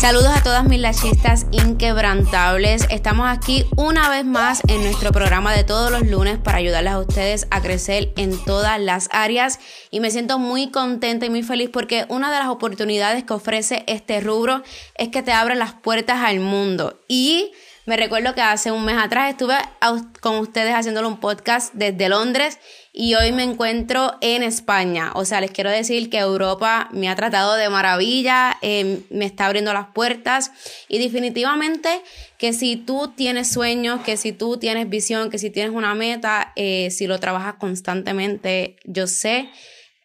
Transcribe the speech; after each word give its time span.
Saludos 0.00 0.32
a 0.34 0.42
todas 0.42 0.64
mis 0.64 0.80
lachistas 0.80 1.44
inquebrantables. 1.50 2.86
Estamos 2.88 3.28
aquí 3.28 3.66
una 3.76 4.08
vez 4.08 4.24
más 4.24 4.62
en 4.66 4.82
nuestro 4.82 5.12
programa 5.12 5.52
de 5.52 5.62
todos 5.62 5.90
los 5.90 6.08
lunes 6.08 6.38
para 6.38 6.56
ayudarles 6.56 6.94
a 6.94 7.00
ustedes 7.00 7.46
a 7.50 7.60
crecer 7.60 8.10
en 8.16 8.42
todas 8.46 8.80
las 8.80 9.10
áreas. 9.12 9.60
Y 9.90 10.00
me 10.00 10.10
siento 10.10 10.38
muy 10.38 10.70
contenta 10.70 11.26
y 11.26 11.30
muy 11.30 11.42
feliz 11.42 11.68
porque 11.70 12.06
una 12.08 12.32
de 12.32 12.38
las 12.38 12.48
oportunidades 12.48 13.24
que 13.24 13.34
ofrece 13.34 13.84
este 13.88 14.22
rubro 14.22 14.62
es 14.96 15.10
que 15.10 15.22
te 15.22 15.32
abre 15.32 15.54
las 15.54 15.74
puertas 15.74 16.24
al 16.24 16.40
mundo. 16.40 16.98
Y 17.06 17.52
me 17.84 17.98
recuerdo 17.98 18.34
que 18.34 18.40
hace 18.40 18.70
un 18.70 18.86
mes 18.86 18.96
atrás 18.96 19.28
estuve 19.28 19.56
con 20.22 20.36
ustedes 20.36 20.74
haciéndolo 20.74 21.08
un 21.08 21.20
podcast 21.20 21.74
desde 21.74 22.08
Londres 22.08 22.58
y 22.92 23.14
hoy 23.14 23.32
me 23.32 23.44
encuentro 23.44 24.16
en 24.20 24.42
España. 24.42 25.12
O 25.14 25.24
sea, 25.24 25.40
les 25.40 25.50
quiero 25.50 25.70
decir 25.70 26.10
que 26.10 26.18
Europa 26.18 26.88
me 26.92 27.08
ha 27.08 27.14
tratado 27.14 27.54
de 27.54 27.68
maravilla, 27.68 28.58
eh, 28.62 29.00
me 29.10 29.24
está 29.24 29.46
abriendo 29.46 29.72
las 29.72 29.88
puertas 29.88 30.50
y 30.88 30.98
definitivamente 30.98 32.02
que 32.38 32.52
si 32.52 32.76
tú 32.76 33.12
tienes 33.14 33.50
sueños, 33.50 34.00
que 34.00 34.16
si 34.16 34.32
tú 34.32 34.56
tienes 34.56 34.88
visión, 34.88 35.30
que 35.30 35.38
si 35.38 35.50
tienes 35.50 35.72
una 35.72 35.94
meta, 35.94 36.52
eh, 36.56 36.90
si 36.90 37.06
lo 37.06 37.20
trabajas 37.20 37.54
constantemente, 37.54 38.76
yo 38.84 39.06
sé 39.06 39.50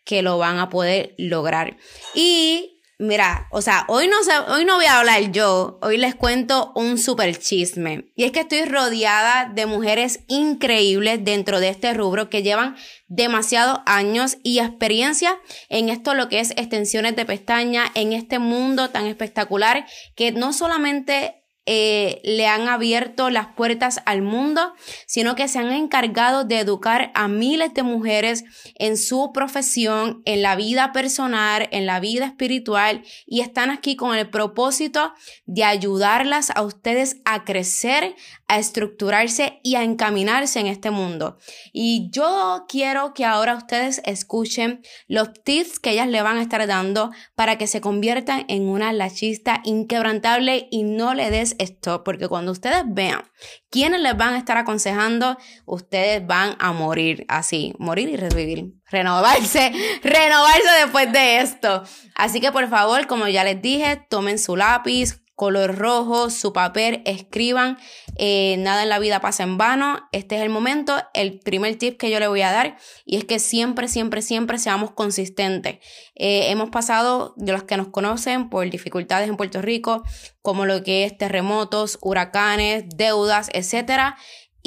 que 0.03 0.21
lo 0.21 0.37
van 0.37 0.59
a 0.59 0.69
poder 0.69 1.15
lograr. 1.17 1.77
Y 2.13 2.74
Mira, 2.97 3.49
o 3.51 3.61
sea, 3.61 3.83
hoy 3.89 4.07
no, 4.07 4.15
hoy 4.47 4.63
no 4.63 4.75
voy 4.75 4.85
a 4.85 4.99
hablar 4.99 5.29
yo, 5.31 5.79
hoy 5.81 5.97
les 5.97 6.15
cuento 6.15 6.71
un 6.75 6.97
super 6.97 7.37
chisme. 7.37 8.09
Y 8.15 8.23
es 8.23 8.31
que 8.31 8.39
estoy 8.39 8.63
rodeada 8.63 9.51
de 9.53 9.65
mujeres 9.65 10.21
increíbles 10.27 11.19
dentro 11.25 11.59
de 11.59 11.67
este 11.67 11.93
rubro 11.93 12.29
que 12.29 12.41
llevan 12.41 12.77
demasiados 13.07 13.79
años 13.85 14.37
y 14.43 14.59
experiencia 14.59 15.37
en 15.67 15.89
esto 15.89 16.13
lo 16.13 16.29
que 16.29 16.39
es 16.39 16.51
extensiones 16.51 17.17
de 17.17 17.25
pestaña, 17.25 17.91
en 17.95 18.13
este 18.13 18.39
mundo 18.39 18.89
tan 18.89 19.07
espectacular 19.07 19.85
que 20.15 20.31
no 20.31 20.53
solamente 20.53 21.44
eh, 21.65 22.21
le 22.23 22.47
han 22.47 22.67
abierto 22.67 23.29
las 23.29 23.47
puertas 23.47 24.01
al 24.05 24.21
mundo, 24.21 24.73
sino 25.07 25.35
que 25.35 25.47
se 25.47 25.59
han 25.59 25.71
encargado 25.71 26.43
de 26.43 26.59
educar 26.59 27.11
a 27.15 27.27
miles 27.27 27.73
de 27.73 27.83
mujeres 27.83 28.43
en 28.75 28.97
su 28.97 29.31
profesión, 29.33 30.21
en 30.25 30.41
la 30.41 30.55
vida 30.55 30.91
personal, 30.91 31.67
en 31.71 31.85
la 31.85 31.99
vida 31.99 32.25
espiritual 32.25 33.03
y 33.25 33.41
están 33.41 33.71
aquí 33.71 33.95
con 33.95 34.15
el 34.15 34.29
propósito 34.29 35.13
de 35.45 35.63
ayudarlas 35.63 36.51
a 36.51 36.61
ustedes 36.61 37.17
a 37.25 37.43
crecer, 37.43 38.15
a 38.47 38.59
estructurarse 38.59 39.59
y 39.63 39.75
a 39.75 39.83
encaminarse 39.83 40.59
en 40.59 40.67
este 40.67 40.91
mundo. 40.91 41.37
Y 41.73 42.09
yo 42.11 42.65
quiero 42.67 43.13
que 43.13 43.25
ahora 43.25 43.55
ustedes 43.55 44.01
escuchen 44.05 44.81
los 45.07 45.33
tips 45.33 45.79
que 45.79 45.91
ellas 45.91 46.07
le 46.07 46.21
van 46.21 46.37
a 46.37 46.41
estar 46.41 46.65
dando 46.67 47.11
para 47.35 47.57
que 47.57 47.67
se 47.67 47.81
conviertan 47.81 48.45
en 48.47 48.67
una 48.67 48.93
lachista 48.93 49.61
inquebrantable 49.63 50.67
y 50.69 50.83
no 50.83 51.13
le 51.13 51.31
des 51.31 51.54
stop, 51.59 52.03
porque 52.03 52.27
cuando 52.27 52.51
ustedes 52.51 52.83
vean 52.87 53.23
quiénes 53.69 54.01
les 54.01 54.15
van 54.15 54.33
a 54.33 54.37
estar 54.37 54.57
aconsejando, 54.57 55.37
ustedes 55.65 56.25
van 56.25 56.55
a 56.59 56.71
morir 56.71 57.25
así, 57.27 57.73
morir 57.77 58.09
y 58.09 58.15
revivir, 58.15 58.73
renovarse, 58.89 59.71
renovarse 60.03 60.69
después 60.81 61.11
de 61.11 61.39
esto. 61.39 61.83
Así 62.15 62.39
que 62.39 62.51
por 62.51 62.69
favor, 62.69 63.07
como 63.07 63.27
ya 63.27 63.43
les 63.43 63.61
dije, 63.61 64.05
tomen 64.09 64.39
su 64.39 64.55
lápiz, 64.55 65.24
color 65.35 65.75
rojo, 65.77 66.29
su 66.29 66.53
papel, 66.53 67.01
escriban. 67.05 67.77
Eh, 68.17 68.55
nada 68.59 68.83
en 68.83 68.89
la 68.89 68.99
vida 68.99 69.19
pasa 69.19 69.43
en 69.43 69.57
vano. 69.57 70.07
Este 70.11 70.37
es 70.37 70.41
el 70.41 70.49
momento. 70.49 70.95
El 71.13 71.39
primer 71.39 71.75
tip 71.77 71.97
que 71.97 72.09
yo 72.09 72.19
le 72.19 72.27
voy 72.27 72.41
a 72.41 72.51
dar 72.51 72.77
y 73.05 73.17
es 73.17 73.25
que 73.25 73.39
siempre, 73.39 73.87
siempre, 73.87 74.21
siempre 74.21 74.57
seamos 74.57 74.91
consistentes. 74.91 75.79
Eh, 76.15 76.49
hemos 76.51 76.69
pasado, 76.69 77.33
de 77.37 77.51
los 77.51 77.63
que 77.63 77.77
nos 77.77 77.89
conocen, 77.89 78.49
por 78.49 78.69
dificultades 78.69 79.29
en 79.29 79.37
Puerto 79.37 79.61
Rico, 79.61 80.03
como 80.41 80.65
lo 80.65 80.83
que 80.83 81.03
es 81.03 81.17
terremotos, 81.17 81.99
huracanes, 82.01 82.85
deudas, 82.95 83.49
etcétera 83.53 84.17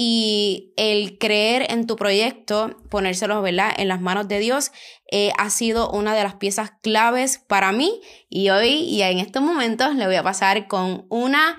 y 0.01 0.75
el 0.77 1.19
creer 1.19 1.73
en 1.73 1.89
tu 1.89 1.97
proyecto, 1.97 2.77
ponérselo 2.89 3.43
¿verdad? 3.43 3.73
en 3.77 3.89
las 3.89 4.01
manos 4.01 4.29
de 4.29 4.39
Dios, 4.39 4.71
eh, 5.11 5.33
ha 5.39 5.51
sido 5.51 5.91
una 5.91 6.15
de 6.15 6.23
las 6.23 6.35
piezas 6.35 6.73
claves 6.83 7.39
para 7.39 7.73
mí 7.73 8.01
y 8.29 8.51
hoy 8.51 8.69
y 8.69 9.03
en 9.03 9.19
estos 9.19 9.43
momentos 9.43 9.95
le 9.95 10.07
voy 10.07 10.17
a 10.17 10.23
pasar 10.23 10.69
con 10.69 11.07
una 11.09 11.59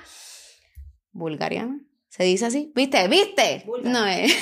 bulgariana. 1.11 1.79
¿Se 2.09 2.23
dice 2.23 2.47
así? 2.47 2.71
¿Viste? 2.75 3.07
¿Viste? 3.07 3.65
No 3.83 4.05
es. 4.05 4.35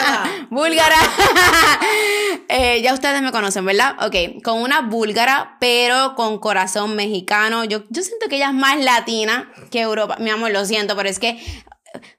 Búlgara. 0.50 0.96
Eh, 2.48 2.82
ya 2.82 2.92
ustedes 2.92 3.22
me 3.22 3.32
conocen, 3.32 3.64
¿verdad? 3.64 3.96
Ok, 4.04 4.42
con 4.44 4.60
una 4.60 4.82
búlgara, 4.82 5.56
pero 5.60 6.14
con 6.14 6.38
corazón 6.38 6.94
mexicano. 6.94 7.64
Yo, 7.64 7.84
yo 7.88 8.02
siento 8.02 8.28
que 8.28 8.36
ella 8.36 8.48
es 8.48 8.54
más 8.54 8.78
latina 8.78 9.50
que 9.70 9.80
Europa. 9.80 10.16
Mi 10.20 10.30
amor, 10.30 10.50
lo 10.50 10.64
siento, 10.64 10.94
pero 10.94 11.08
es 11.08 11.18
que 11.18 11.38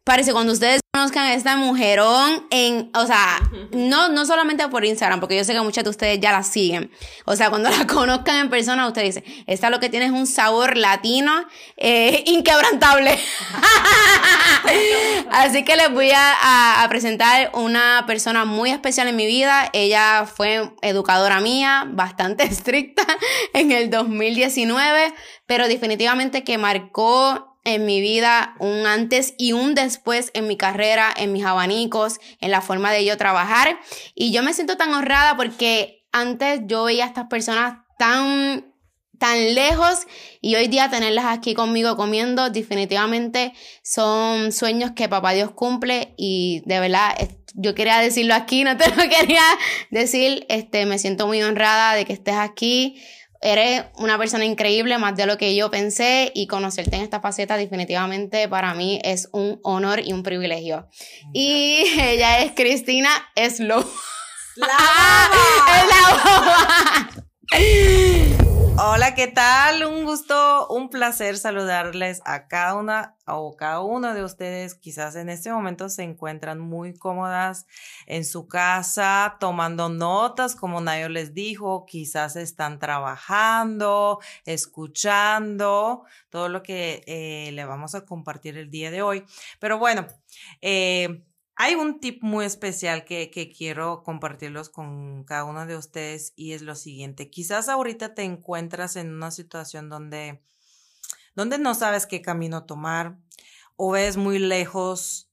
parece 0.03 0.33
cuando 0.33 0.53
ustedes 0.53 0.81
conozcan 0.93 1.25
a 1.25 1.33
esta 1.33 1.57
mujerón 1.57 2.45
en, 2.51 2.89
o 2.93 3.05
sea, 3.05 3.41
no, 3.71 4.07
no 4.07 4.25
solamente 4.25 4.65
por 4.69 4.85
Instagram, 4.85 5.19
porque 5.19 5.35
yo 5.35 5.43
sé 5.43 5.53
que 5.53 5.59
muchas 5.59 5.83
de 5.83 5.89
ustedes 5.89 6.21
ya 6.21 6.31
la 6.31 6.41
siguen. 6.41 6.89
O 7.25 7.35
sea, 7.35 7.49
cuando 7.49 7.69
la 7.69 7.85
conozcan 7.87 8.37
en 8.37 8.49
persona, 8.49 8.87
ustedes 8.87 9.15
dicen, 9.15 9.43
esta 9.45 9.69
lo 9.69 9.81
que 9.81 9.89
tiene 9.89 10.05
es 10.05 10.11
un 10.11 10.25
sabor 10.25 10.77
latino 10.77 11.45
eh, 11.75 12.23
inquebrantable. 12.27 13.19
Así 15.31 15.65
que 15.65 15.75
les 15.75 15.91
voy 15.91 16.11
a, 16.11 16.83
a, 16.83 16.89
presentar 16.89 17.51
una 17.53 18.05
persona 18.07 18.45
muy 18.45 18.69
especial 18.69 19.07
en 19.07 19.15
mi 19.15 19.25
vida. 19.25 19.69
Ella 19.73 20.25
fue 20.25 20.71
educadora 20.81 21.41
mía, 21.41 21.85
bastante 21.89 22.43
estricta 22.45 23.05
en 23.53 23.71
el 23.71 23.89
2019, 23.89 25.13
pero 25.45 25.67
definitivamente 25.67 26.43
que 26.43 26.57
marcó 26.57 27.54
en 27.65 27.85
mi 27.85 27.99
vida, 27.99 28.55
un 28.59 28.85
antes 28.85 29.33
y 29.37 29.51
un 29.51 29.75
después 29.75 30.31
en 30.33 30.47
mi 30.47 30.55
carrera, 30.55 31.13
en 31.15 31.33
mis 31.33 31.43
abanicos, 31.43 32.19
en 32.39 32.51
la 32.51 32.61
forma 32.61 32.91
de 32.91 33.03
yo 33.03 33.17
trabajar. 33.17 33.79
Y 34.13 34.31
yo 34.31 34.43
me 34.43 34.53
siento 34.53 34.77
tan 34.77 34.93
honrada 34.93 35.35
porque 35.35 36.05
antes 36.11 36.61
yo 36.65 36.85
veía 36.85 37.03
a 37.03 37.07
estas 37.07 37.27
personas 37.27 37.79
tan 37.97 38.73
tan 39.17 39.55
lejos 39.55 40.07
y 40.41 40.55
hoy 40.55 40.67
día 40.67 40.89
tenerlas 40.89 41.25
aquí 41.25 41.53
conmigo 41.53 41.95
comiendo 41.95 42.49
definitivamente 42.49 43.53
son 43.81 44.51
sueños 44.51 44.91
que 44.91 45.07
papá 45.07 45.31
Dios 45.31 45.51
cumple 45.51 46.13
y 46.17 46.61
de 46.65 46.81
verdad 46.81 47.15
yo 47.53 47.73
quería 47.73 47.99
decirlo 47.99 48.33
aquí, 48.33 48.63
no 48.63 48.75
te 48.75 48.89
lo 48.89 48.95
quería 49.09 49.43
decir, 49.89 50.45
este 50.49 50.85
me 50.85 50.99
siento 50.99 51.27
muy 51.27 51.41
honrada 51.41 51.95
de 51.95 52.05
que 52.05 52.13
estés 52.13 52.35
aquí 52.35 53.01
eres 53.41 53.85
una 53.97 54.17
persona 54.17 54.45
increíble, 54.45 54.97
más 54.97 55.15
de 55.15 55.25
lo 55.25 55.37
que 55.37 55.55
yo 55.55 55.69
pensé, 55.69 56.31
y 56.33 56.47
conocerte 56.47 56.95
en 56.95 57.01
esta 57.01 57.21
faceta 57.21 57.57
definitivamente 57.57 58.47
para 58.47 58.73
mí 58.73 58.99
es 59.03 59.29
un 59.31 59.59
honor 59.63 60.01
y 60.03 60.13
un 60.13 60.23
privilegio. 60.23 60.87
Y 61.33 61.83
ella 61.99 62.39
es 62.39 62.53
Cristina 62.53 63.09
Slow. 63.35 63.85
¡La 64.55 64.67
Hola, 68.77 69.15
¿qué 69.15 69.27
tal? 69.27 69.85
Un 69.85 70.03
gusto, 70.03 70.67
un 70.67 70.89
placer 70.89 71.37
saludarles 71.37 72.21
a 72.25 72.49
cada 72.49 72.75
una 72.75 73.15
o 73.25 73.55
cada 73.55 73.79
uno 73.79 74.13
de 74.13 74.21
ustedes. 74.21 74.75
Quizás 74.75 75.15
en 75.15 75.29
este 75.29 75.49
momento 75.49 75.87
se 75.87 76.03
encuentran 76.03 76.59
muy 76.59 76.93
cómodas 76.93 77.67
en 78.05 78.25
su 78.25 78.49
casa, 78.49 79.37
tomando 79.39 79.87
notas, 79.87 80.57
como 80.57 80.81
Nayo 80.81 81.07
les 81.07 81.33
dijo. 81.33 81.85
Quizás 81.85 82.35
están 82.35 82.77
trabajando, 82.77 84.19
escuchando 84.43 86.03
todo 86.29 86.49
lo 86.49 86.61
que 86.61 87.01
eh, 87.07 87.51
le 87.53 87.63
vamos 87.63 87.95
a 87.95 88.03
compartir 88.03 88.57
el 88.57 88.69
día 88.69 88.91
de 88.91 89.01
hoy. 89.01 89.23
Pero 89.57 89.79
bueno, 89.79 90.05
eh, 90.61 91.23
hay 91.55 91.75
un 91.75 91.99
tip 91.99 92.21
muy 92.21 92.45
especial 92.45 93.05
que, 93.05 93.53
quiero 93.57 94.03
compartirlos 94.03 94.69
con 94.69 95.23
cada 95.23 95.45
uno 95.45 95.65
de 95.65 95.77
ustedes 95.77 96.33
y 96.35 96.51
es 96.51 96.61
lo 96.61 96.75
siguiente. 96.75 97.29
Quizás 97.29 97.69
ahorita 97.69 98.13
te 98.13 98.23
encuentras 98.23 98.97
en 98.97 99.13
una 99.13 99.31
situación 99.31 99.89
donde, 99.89 100.43
donde 101.33 101.57
no 101.57 101.73
sabes 101.73 102.05
qué 102.05 102.21
camino 102.21 102.65
tomar 102.65 103.17
o 103.77 103.91
ves 103.91 104.17
muy 104.17 104.39
lejos 104.39 105.29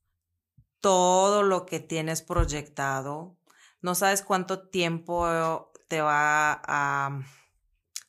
todo 0.80 1.42
lo 1.42 1.66
que 1.66 1.80
tienes 1.80 2.22
proyectado. 2.22 3.36
No 3.80 3.96
sabes 3.96 4.22
cuánto 4.22 4.68
tiempo 4.68 5.72
te 5.88 6.02
va 6.02 6.62
a 6.64 7.20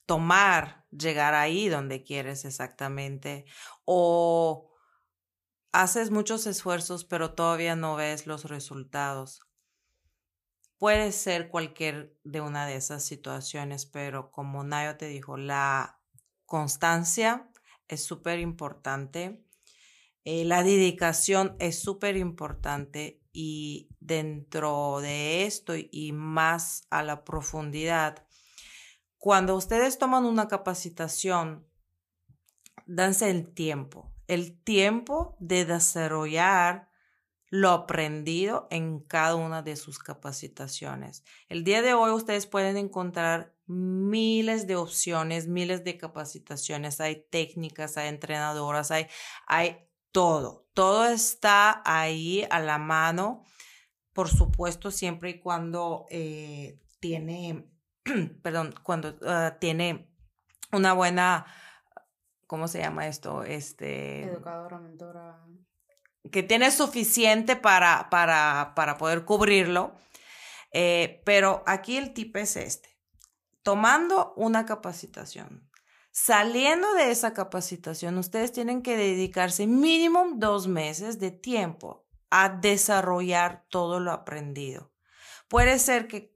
tomar 0.05 0.85
llegar 0.91 1.33
ahí 1.33 1.67
donde 1.67 2.03
quieres 2.03 2.45
exactamente 2.45 3.45
o 3.85 4.72
haces 5.73 6.11
muchos 6.11 6.47
esfuerzos 6.47 7.03
pero 7.03 7.33
todavía 7.33 7.75
no 7.75 7.95
ves 7.97 8.25
los 8.25 8.45
resultados. 8.45 9.41
Puede 10.77 11.11
ser 11.11 11.49
cualquier 11.49 12.17
de 12.23 12.41
una 12.41 12.65
de 12.65 12.75
esas 12.75 13.03
situaciones, 13.03 13.85
pero 13.85 14.31
como 14.31 14.63
Nayo 14.63 14.97
te 14.97 15.07
dijo, 15.07 15.37
la 15.37 15.99
constancia 16.45 17.49
es 17.87 18.05
súper 18.05 18.39
importante, 18.39 19.45
eh, 20.25 20.45
la 20.45 20.63
dedicación 20.63 21.55
es 21.59 21.79
súper 21.79 22.17
importante 22.17 23.21
y 23.31 23.89
dentro 23.99 24.99
de 25.01 25.45
esto 25.45 25.73
y 25.75 26.11
más 26.13 26.85
a 26.89 27.01
la 27.01 27.23
profundidad, 27.23 28.27
cuando 29.17 29.55
ustedes 29.55 29.97
toman 29.97 30.25
una 30.25 30.47
capacitación, 30.47 31.65
danse 32.85 33.29
el 33.29 33.53
tiempo, 33.53 34.12
el 34.27 34.61
tiempo 34.63 35.35
de 35.39 35.65
desarrollar 35.65 36.89
lo 37.49 37.69
aprendido 37.69 38.67
en 38.71 38.99
cada 38.99 39.35
una 39.35 39.61
de 39.61 39.75
sus 39.75 39.99
capacitaciones. 39.99 41.23
El 41.49 41.63
día 41.63 41.83
de 41.83 41.93
hoy 41.93 42.09
ustedes 42.11 42.47
pueden 42.47 42.77
encontrar 42.77 43.53
miles 43.67 44.65
de 44.65 44.75
opciones, 44.75 45.47
miles 45.47 45.83
de 45.83 45.97
capacitaciones, 45.97 46.99
hay 46.99 47.27
técnicas, 47.29 47.97
hay 47.97 48.09
entrenadoras, 48.09 48.89
hay, 48.89 49.07
hay 49.45 49.87
todo, 50.11 50.67
todo 50.73 51.05
está 51.05 51.81
ahí 51.85 52.45
a 52.49 52.59
la 52.59 52.77
mano, 52.77 53.43
por 54.13 54.29
supuesto, 54.29 54.91
siempre 54.91 55.31
y 55.31 55.39
cuando 55.39 56.05
eh, 56.09 56.79
tiene, 56.99 57.67
perdón, 58.41 58.73
cuando 58.83 59.15
ah, 59.25 59.57
tiene 59.59 60.09
una 60.71 60.93
buena, 60.93 61.45
¿cómo 62.47 62.67
se 62.67 62.79
llama 62.79 63.07
esto? 63.07 63.43
Este... 63.43 64.23
Educadora, 64.23 64.79
mentora 64.79 65.39
que 66.31 66.43
tiene 66.43 66.71
suficiente 66.71 67.55
para, 67.55 68.09
para, 68.09 68.73
para 68.75 68.97
poder 68.97 69.25
cubrirlo. 69.25 69.95
Eh, 70.71 71.21
pero 71.25 71.63
aquí 71.67 71.97
el 71.97 72.13
tip 72.13 72.35
es 72.37 72.55
este. 72.55 72.97
Tomando 73.61 74.33
una 74.35 74.65
capacitación, 74.65 75.69
saliendo 76.11 76.93
de 76.93 77.11
esa 77.11 77.33
capacitación, 77.33 78.17
ustedes 78.17 78.51
tienen 78.51 78.81
que 78.81 78.97
dedicarse 78.97 79.67
mínimo 79.67 80.31
dos 80.35 80.67
meses 80.67 81.19
de 81.19 81.31
tiempo 81.31 82.05
a 82.29 82.49
desarrollar 82.49 83.65
todo 83.69 83.99
lo 83.99 84.11
aprendido. 84.11 84.91
Puede 85.47 85.77
ser 85.77 86.07
que 86.07 86.32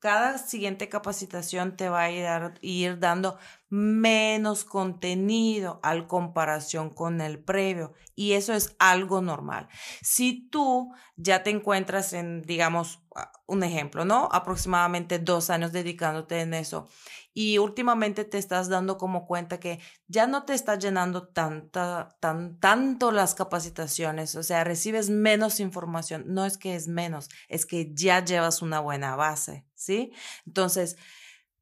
cada 0.00 0.38
siguiente 0.38 0.88
capacitación 0.88 1.76
te 1.76 1.88
va 1.88 2.00
a 2.02 2.10
ir, 2.10 2.26
ir, 2.62 2.98
dando 2.98 3.38
menos 3.68 4.64
contenido 4.64 5.78
al 5.82 6.06
comparación 6.06 6.90
con 6.90 7.20
el 7.20 7.38
previo 7.38 7.92
y 8.16 8.32
eso 8.32 8.54
es 8.54 8.74
algo 8.78 9.20
normal. 9.20 9.68
Si 10.02 10.48
tú 10.48 10.92
ya 11.16 11.42
te 11.42 11.50
encuentras 11.50 12.14
en, 12.14 12.42
digamos, 12.42 13.02
un 13.46 13.62
ejemplo, 13.62 14.04
¿no? 14.04 14.28
Aproximadamente 14.32 15.18
dos 15.18 15.50
años 15.50 15.72
dedicándote 15.72 16.40
en 16.40 16.54
eso 16.54 16.88
y 17.32 17.58
últimamente 17.58 18.24
te 18.24 18.38
estás 18.38 18.68
dando 18.68 18.98
como 18.98 19.26
cuenta 19.26 19.60
que 19.60 19.80
ya 20.08 20.26
no 20.26 20.44
te 20.44 20.54
está 20.54 20.76
llenando 20.76 21.28
tanta, 21.28 22.16
tan, 22.20 22.58
tanto 22.58 23.12
las 23.12 23.34
capacitaciones, 23.34 24.34
o 24.34 24.42
sea, 24.42 24.64
recibes 24.64 25.10
menos 25.10 25.60
información. 25.60 26.24
No 26.26 26.44
es 26.44 26.58
que 26.58 26.74
es 26.74 26.88
menos, 26.88 27.28
es 27.48 27.66
que 27.66 27.92
ya 27.94 28.24
llevas 28.24 28.62
una 28.62 28.80
buena 28.80 29.16
base, 29.16 29.64
¿sí? 29.74 30.12
Entonces, 30.46 30.96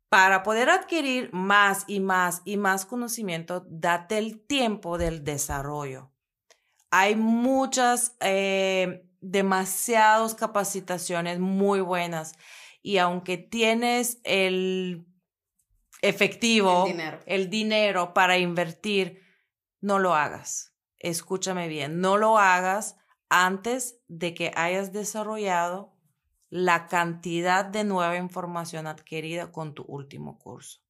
para 0.08 0.42
poder 0.42 0.70
adquirir 0.70 1.30
más 1.32 1.84
y 1.86 2.00
más 2.00 2.40
y 2.44 2.56
más 2.56 2.86
conocimiento, 2.86 3.66
date 3.68 4.18
el 4.18 4.40
tiempo 4.40 4.96
del 4.96 5.22
desarrollo. 5.22 6.10
Hay 6.90 7.14
muchas, 7.16 8.16
eh, 8.20 9.04
demasiadas 9.20 10.34
capacitaciones 10.34 11.38
muy 11.38 11.80
buenas 11.80 12.34
y 12.82 12.98
aunque 12.98 13.36
tienes 13.36 14.20
el 14.24 15.07
efectivo, 16.02 16.86
el 17.26 17.50
dinero. 17.50 18.14
para 18.14 18.38
invertir, 18.38 19.22
no 19.80 19.98
lo 19.98 20.14
hagas. 20.14 20.74
Escúchame 20.98 21.68
bien, 21.68 22.00
no 22.00 22.16
lo 22.16 22.38
hagas 22.38 22.96
antes 23.28 24.00
de 24.08 24.34
que 24.34 24.52
hayas 24.56 24.92
desarrollado 24.92 25.94
la 26.50 26.86
cantidad 26.86 27.64
de 27.64 27.84
nueva 27.84 28.16
información 28.16 28.86
adquirida 28.86 29.52
con 29.52 29.74
tu 29.74 29.84
último 29.84 30.38
curso. 30.38 30.80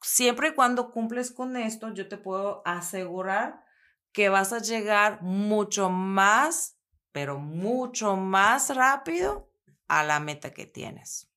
Siempre 0.00 0.48
y 0.48 0.54
cuando 0.54 0.90
cumples 0.90 1.30
con 1.30 1.56
esto, 1.56 1.92
yo 1.92 2.08
te 2.08 2.18
puedo 2.18 2.62
asegurar 2.64 3.64
que 4.12 4.28
vas 4.28 4.52
a 4.52 4.58
llegar 4.58 5.22
mucho 5.22 5.90
más, 5.90 6.78
pero 7.12 7.38
mucho 7.38 8.16
más 8.16 8.74
rápido 8.74 9.50
a 9.86 10.02
la 10.02 10.20
meta 10.20 10.52
que 10.52 10.66
tienes. 10.66 11.27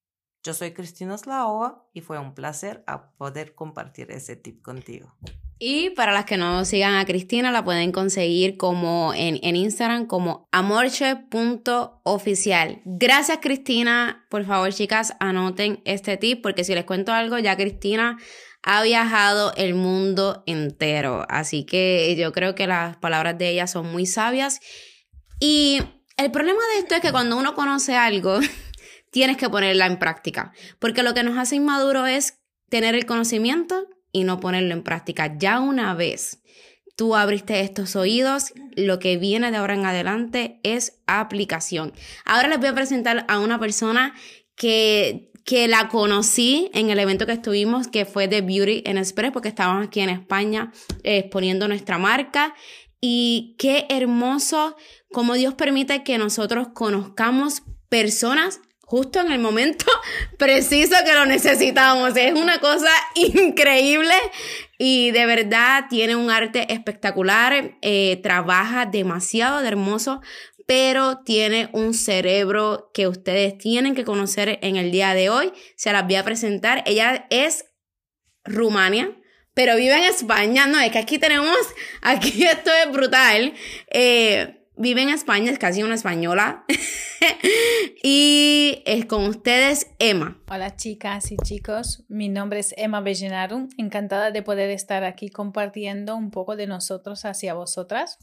Yo 0.43 0.55
soy 0.55 0.71
Cristina 0.71 1.15
Slaova 1.17 1.85
y 1.93 2.01
fue 2.01 2.17
un 2.17 2.33
placer 2.33 2.83
poder 3.17 3.53
compartir 3.53 4.09
ese 4.11 4.35
tip 4.35 4.63
contigo. 4.63 5.15
Y 5.59 5.91
para 5.91 6.11
las 6.11 6.25
que 6.25 6.37
no 6.37 6.65
sigan 6.65 6.95
a 6.95 7.05
Cristina, 7.05 7.51
la 7.51 7.63
pueden 7.63 7.91
conseguir 7.91 8.57
como 8.57 9.13
en, 9.13 9.39
en 9.43 9.55
Instagram 9.55 10.07
como 10.07 10.49
amorche.oficial. 10.51 12.81
Gracias 12.85 13.37
Cristina. 13.39 14.25
Por 14.31 14.43
favor, 14.45 14.73
chicas, 14.73 15.13
anoten 15.19 15.83
este 15.85 16.17
tip 16.17 16.41
porque 16.41 16.63
si 16.63 16.73
les 16.73 16.85
cuento 16.85 17.13
algo, 17.13 17.37
ya 17.37 17.55
Cristina 17.55 18.17
ha 18.63 18.81
viajado 18.81 19.53
el 19.55 19.75
mundo 19.75 20.41
entero. 20.47 21.23
Así 21.29 21.63
que 21.63 22.15
yo 22.17 22.31
creo 22.31 22.55
que 22.55 22.65
las 22.65 22.97
palabras 22.97 23.37
de 23.37 23.49
ella 23.49 23.67
son 23.67 23.91
muy 23.91 24.07
sabias. 24.07 24.59
Y 25.39 25.83
el 26.17 26.31
problema 26.31 26.61
de 26.73 26.79
esto 26.79 26.95
es 26.95 27.01
que 27.01 27.11
cuando 27.11 27.37
uno 27.37 27.53
conoce 27.53 27.95
algo, 27.95 28.39
tienes 29.11 29.37
que 29.37 29.49
ponerla 29.49 29.85
en 29.85 29.99
práctica. 29.99 30.53
Porque 30.79 31.03
lo 31.03 31.13
que 31.13 31.23
nos 31.23 31.37
hace 31.37 31.57
inmaduro 31.57 32.07
es 32.07 32.39
tener 32.69 32.95
el 32.95 33.05
conocimiento 33.05 33.87
y 34.11 34.23
no 34.23 34.39
ponerlo 34.39 34.73
en 34.73 34.83
práctica. 34.83 35.37
Ya 35.37 35.59
una 35.59 35.93
vez 35.93 36.41
tú 36.95 37.15
abriste 37.15 37.61
estos 37.61 37.95
oídos, 37.95 38.53
lo 38.75 38.99
que 38.99 39.17
viene 39.17 39.51
de 39.51 39.57
ahora 39.57 39.73
en 39.73 39.85
adelante 39.85 40.59
es 40.63 41.01
aplicación. 41.07 41.93
Ahora 42.25 42.47
les 42.47 42.59
voy 42.59 42.69
a 42.69 42.75
presentar 42.75 43.25
a 43.27 43.39
una 43.39 43.59
persona 43.59 44.13
que, 44.55 45.31
que 45.43 45.67
la 45.67 45.87
conocí 45.87 46.69
en 46.73 46.89
el 46.89 46.99
evento 46.99 47.25
que 47.25 47.33
estuvimos, 47.33 47.87
que 47.87 48.05
fue 48.05 48.27
de 48.27 48.41
Beauty 48.41 48.83
en 48.85 48.97
Express, 48.97 49.31
porque 49.31 49.47
estábamos 49.49 49.87
aquí 49.87 50.01
en 50.01 50.09
España 50.09 50.71
eh, 51.03 51.19
exponiendo 51.19 51.67
nuestra 51.67 51.97
marca. 51.97 52.53
Y 52.99 53.55
qué 53.57 53.87
hermoso 53.89 54.75
como 55.11 55.33
Dios 55.33 55.55
permite 55.55 56.03
que 56.03 56.19
nosotros 56.19 56.67
conozcamos 56.73 57.63
personas 57.89 58.61
justo 58.91 59.21
en 59.21 59.31
el 59.31 59.39
momento 59.39 59.85
preciso 60.37 60.97
que 61.05 61.13
lo 61.13 61.25
necesitamos. 61.25 62.11
Es 62.17 62.33
una 62.33 62.59
cosa 62.59 62.91
increíble 63.15 64.13
y 64.77 65.11
de 65.11 65.25
verdad 65.25 65.85
tiene 65.89 66.17
un 66.17 66.29
arte 66.29 66.73
espectacular, 66.73 67.77
eh, 67.81 68.19
trabaja 68.21 68.85
demasiado 68.85 69.61
de 69.61 69.69
hermoso, 69.69 70.19
pero 70.67 71.19
tiene 71.23 71.69
un 71.71 71.93
cerebro 71.93 72.91
que 72.93 73.07
ustedes 73.07 73.57
tienen 73.57 73.95
que 73.95 74.03
conocer 74.03 74.59
en 74.61 74.75
el 74.75 74.91
día 74.91 75.13
de 75.13 75.29
hoy. 75.29 75.53
Se 75.77 75.93
las 75.93 76.03
voy 76.03 76.15
a 76.15 76.25
presentar. 76.25 76.83
Ella 76.85 77.27
es 77.29 77.63
Rumania, 78.43 79.17
pero 79.53 79.77
vive 79.77 79.95
en 79.95 80.03
España. 80.03 80.67
No, 80.67 80.81
es 80.81 80.91
que 80.91 80.99
aquí 80.99 81.17
tenemos, 81.17 81.57
aquí 82.01 82.43
esto 82.43 82.71
es 82.83 82.91
brutal. 82.91 83.53
Eh, 83.89 84.60
vive 84.75 85.01
en 85.01 85.09
España, 85.09 85.51
es 85.51 85.59
casi 85.59 85.83
una 85.83 85.95
española. 85.95 86.65
y 88.03 88.81
es 88.85 89.05
con 89.05 89.25
ustedes 89.25 89.87
Emma. 89.99 90.41
Hola 90.49 90.75
chicas 90.75 91.31
y 91.31 91.37
chicos, 91.37 92.03
mi 92.07 92.29
nombre 92.29 92.59
es 92.59 92.73
Emma 92.77 93.01
Bellenaru, 93.01 93.69
encantada 93.77 94.31
de 94.31 94.41
poder 94.43 94.69
estar 94.69 95.03
aquí 95.03 95.29
compartiendo 95.29 96.15
un 96.15 96.31
poco 96.31 96.55
de 96.55 96.67
nosotros 96.67 97.25
hacia 97.25 97.53
vosotras. 97.53 98.17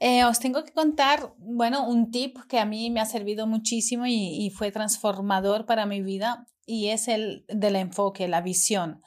Eh, 0.00 0.24
os 0.24 0.38
tengo 0.38 0.64
que 0.64 0.72
contar, 0.72 1.32
bueno, 1.38 1.86
un 1.88 2.10
tip 2.10 2.38
que 2.48 2.60
a 2.60 2.64
mí 2.64 2.90
me 2.90 3.00
ha 3.00 3.06
servido 3.06 3.46
muchísimo 3.46 4.06
y, 4.06 4.46
y 4.46 4.50
fue 4.50 4.70
transformador 4.70 5.66
para 5.66 5.86
mi 5.86 6.02
vida 6.02 6.46
y 6.66 6.88
es 6.88 7.08
el 7.08 7.44
del 7.48 7.76
enfoque, 7.76 8.28
la 8.28 8.40
visión. 8.40 9.02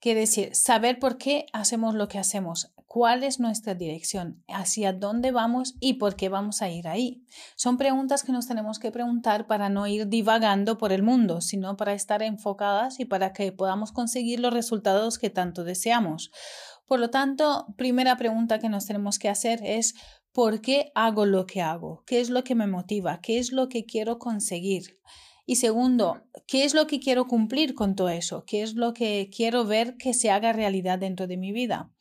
Quiere 0.00 0.20
decir, 0.20 0.54
saber 0.54 0.98
por 0.98 1.18
qué 1.18 1.46
hacemos 1.52 1.94
lo 1.94 2.08
que 2.08 2.18
hacemos, 2.18 2.72
cuál 2.96 3.24
es 3.24 3.40
nuestra 3.40 3.74
dirección, 3.74 4.42
hacia 4.48 4.94
dónde 4.94 5.30
vamos 5.30 5.74
y 5.80 5.98
por 5.98 6.16
qué 6.16 6.30
vamos 6.30 6.62
a 6.62 6.70
ir 6.70 6.88
ahí. 6.88 7.22
Son 7.54 7.76
preguntas 7.76 8.22
que 8.22 8.32
nos 8.32 8.48
tenemos 8.48 8.78
que 8.78 8.90
preguntar 8.90 9.46
para 9.46 9.68
no 9.68 9.86
ir 9.86 10.08
divagando 10.08 10.78
por 10.78 10.92
el 10.92 11.02
mundo, 11.02 11.42
sino 11.42 11.76
para 11.76 11.92
estar 11.92 12.22
enfocadas 12.22 12.98
y 12.98 13.04
para 13.04 13.34
que 13.34 13.52
podamos 13.52 13.92
conseguir 13.92 14.40
los 14.40 14.54
resultados 14.54 15.18
que 15.18 15.28
tanto 15.28 15.62
deseamos. 15.62 16.30
Por 16.86 16.98
lo 16.98 17.10
tanto, 17.10 17.66
primera 17.76 18.16
pregunta 18.16 18.60
que 18.60 18.70
nos 18.70 18.86
tenemos 18.86 19.18
que 19.18 19.28
hacer 19.28 19.60
es 19.62 19.94
¿por 20.32 20.62
qué 20.62 20.90
hago 20.94 21.26
lo 21.26 21.44
que 21.44 21.60
hago? 21.60 22.02
¿Qué 22.06 22.22
es 22.22 22.30
lo 22.30 22.44
que 22.44 22.54
me 22.54 22.66
motiva? 22.66 23.20
¿Qué 23.20 23.38
es 23.38 23.52
lo 23.52 23.68
que 23.68 23.84
quiero 23.84 24.18
conseguir? 24.18 24.98
Y 25.44 25.56
segundo, 25.56 26.22
¿qué 26.46 26.64
es 26.64 26.72
lo 26.72 26.86
que 26.86 26.98
quiero 26.98 27.26
cumplir 27.26 27.74
con 27.74 27.94
todo 27.94 28.08
eso? 28.08 28.44
¿Qué 28.46 28.62
es 28.62 28.72
lo 28.72 28.94
que 28.94 29.28
quiero 29.30 29.66
ver 29.66 29.98
que 29.98 30.14
se 30.14 30.30
haga 30.30 30.54
realidad 30.54 30.98
dentro 30.98 31.26
de 31.26 31.36
mi 31.36 31.52
vida? 31.52 31.92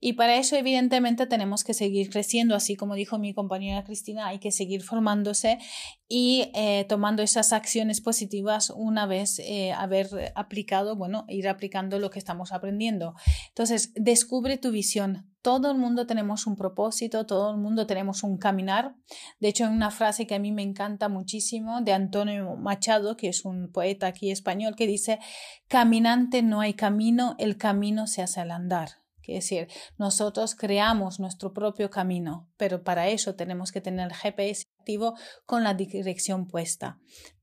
Y 0.00 0.12
para 0.12 0.36
eso, 0.36 0.54
evidentemente, 0.54 1.26
tenemos 1.26 1.64
que 1.64 1.74
seguir 1.74 2.08
creciendo, 2.08 2.54
así 2.54 2.76
como 2.76 2.94
dijo 2.94 3.18
mi 3.18 3.34
compañera 3.34 3.82
Cristina, 3.82 4.28
hay 4.28 4.38
que 4.38 4.52
seguir 4.52 4.82
formándose 4.82 5.58
y 6.06 6.52
eh, 6.54 6.86
tomando 6.88 7.22
esas 7.22 7.52
acciones 7.52 8.00
positivas 8.00 8.70
una 8.70 9.06
vez 9.06 9.40
eh, 9.40 9.72
haber 9.72 10.32
aplicado, 10.36 10.94
bueno, 10.94 11.24
ir 11.28 11.48
aplicando 11.48 11.98
lo 11.98 12.10
que 12.10 12.20
estamos 12.20 12.52
aprendiendo. 12.52 13.14
Entonces, 13.48 13.92
descubre 13.96 14.56
tu 14.56 14.70
visión. 14.70 15.26
Todo 15.42 15.72
el 15.72 15.78
mundo 15.78 16.06
tenemos 16.06 16.46
un 16.46 16.54
propósito, 16.54 17.26
todo 17.26 17.50
el 17.50 17.56
mundo 17.56 17.86
tenemos 17.86 18.22
un 18.22 18.38
caminar. 18.38 18.94
De 19.40 19.48
hecho, 19.48 19.64
hay 19.64 19.72
una 19.72 19.90
frase 19.90 20.28
que 20.28 20.36
a 20.36 20.38
mí 20.38 20.52
me 20.52 20.62
encanta 20.62 21.08
muchísimo 21.08 21.80
de 21.80 21.92
Antonio 21.92 22.56
Machado, 22.56 23.16
que 23.16 23.28
es 23.28 23.44
un 23.44 23.72
poeta 23.72 24.06
aquí 24.06 24.30
español, 24.30 24.76
que 24.76 24.86
dice, 24.86 25.18
caminante 25.66 26.42
no 26.42 26.60
hay 26.60 26.74
camino, 26.74 27.34
el 27.38 27.56
camino 27.56 28.06
se 28.06 28.22
hace 28.22 28.40
al 28.40 28.52
andar 28.52 29.07
Es 29.28 29.44
decir, 29.44 29.68
nosotros 29.98 30.54
creamos 30.54 31.20
nuestro 31.20 31.52
propio 31.52 31.90
camino, 31.90 32.48
pero 32.56 32.82
para 32.82 33.08
eso 33.08 33.34
tenemos 33.34 33.72
que 33.72 33.82
tener 33.82 34.06
el 34.06 34.14
GPS 34.14 34.64
con 35.46 35.64
la 35.64 35.74
dirección 35.74 36.46
puesta. 36.46 36.98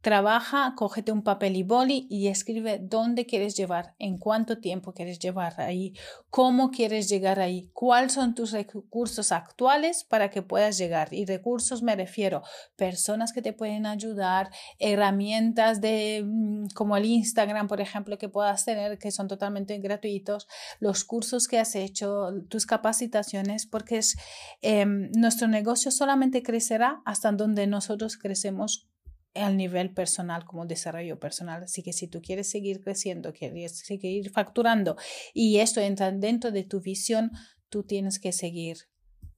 Trabaja, 0.05 0.73
cógete 0.75 1.11
un 1.11 1.23
papel 1.23 1.55
y 1.55 1.63
boli 1.63 2.05
y 2.11 2.27
escribe 2.27 2.77
dónde 2.79 3.25
quieres 3.25 3.57
llevar, 3.57 3.95
en 3.97 4.19
cuánto 4.19 4.59
tiempo 4.59 4.93
quieres 4.93 5.17
llevar 5.17 5.59
ahí, 5.59 5.93
cómo 6.29 6.69
quieres 6.69 7.09
llegar 7.09 7.39
ahí, 7.39 7.71
cuáles 7.73 8.13
son 8.13 8.35
tus 8.35 8.51
recursos 8.51 9.31
actuales 9.31 10.03
para 10.03 10.29
que 10.29 10.43
puedas 10.43 10.77
llegar. 10.77 11.11
Y 11.11 11.25
recursos 11.25 11.81
me 11.81 11.95
refiero 11.95 12.43
personas 12.75 13.33
que 13.33 13.41
te 13.41 13.51
pueden 13.51 13.87
ayudar, 13.87 14.51
herramientas 14.77 15.81
de 15.81 16.23
mm, 16.23 16.67
como 16.75 16.97
el 16.97 17.05
Instagram, 17.05 17.67
por 17.67 17.81
ejemplo, 17.81 18.19
que 18.19 18.29
puedas 18.29 18.63
tener 18.63 18.99
que 18.99 19.09
son 19.09 19.27
totalmente 19.27 19.79
gratuitos, 19.79 20.47
los 20.79 21.03
cursos 21.03 21.47
que 21.47 21.57
has 21.57 21.73
hecho, 21.75 22.29
tus 22.47 22.67
capacitaciones, 22.67 23.65
porque 23.65 23.97
es, 23.97 24.15
em, 24.61 25.09
nuestro 25.13 25.47
negocio 25.47 25.89
solamente 25.89 26.43
crecerá 26.43 27.01
hasta 27.05 27.31
donde 27.35 27.67
nosotros 27.67 28.17
crecemos 28.17 28.89
al 29.35 29.57
nivel 29.57 29.93
personal 29.93 30.45
como 30.45 30.65
desarrollo 30.65 31.19
personal. 31.19 31.63
Así 31.63 31.83
que 31.83 31.93
si 31.93 32.07
tú 32.07 32.21
quieres 32.21 32.49
seguir 32.49 32.81
creciendo, 32.81 33.33
quieres 33.33 33.79
seguir 33.79 34.31
facturando 34.31 34.95
y 35.33 35.57
esto 35.57 35.81
entra 35.81 36.11
dentro 36.11 36.51
de 36.51 36.63
tu 36.63 36.81
visión, 36.81 37.31
tú 37.69 37.83
tienes 37.83 38.19
que 38.19 38.31
seguir. 38.31 38.77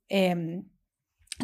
Em, 0.10 0.70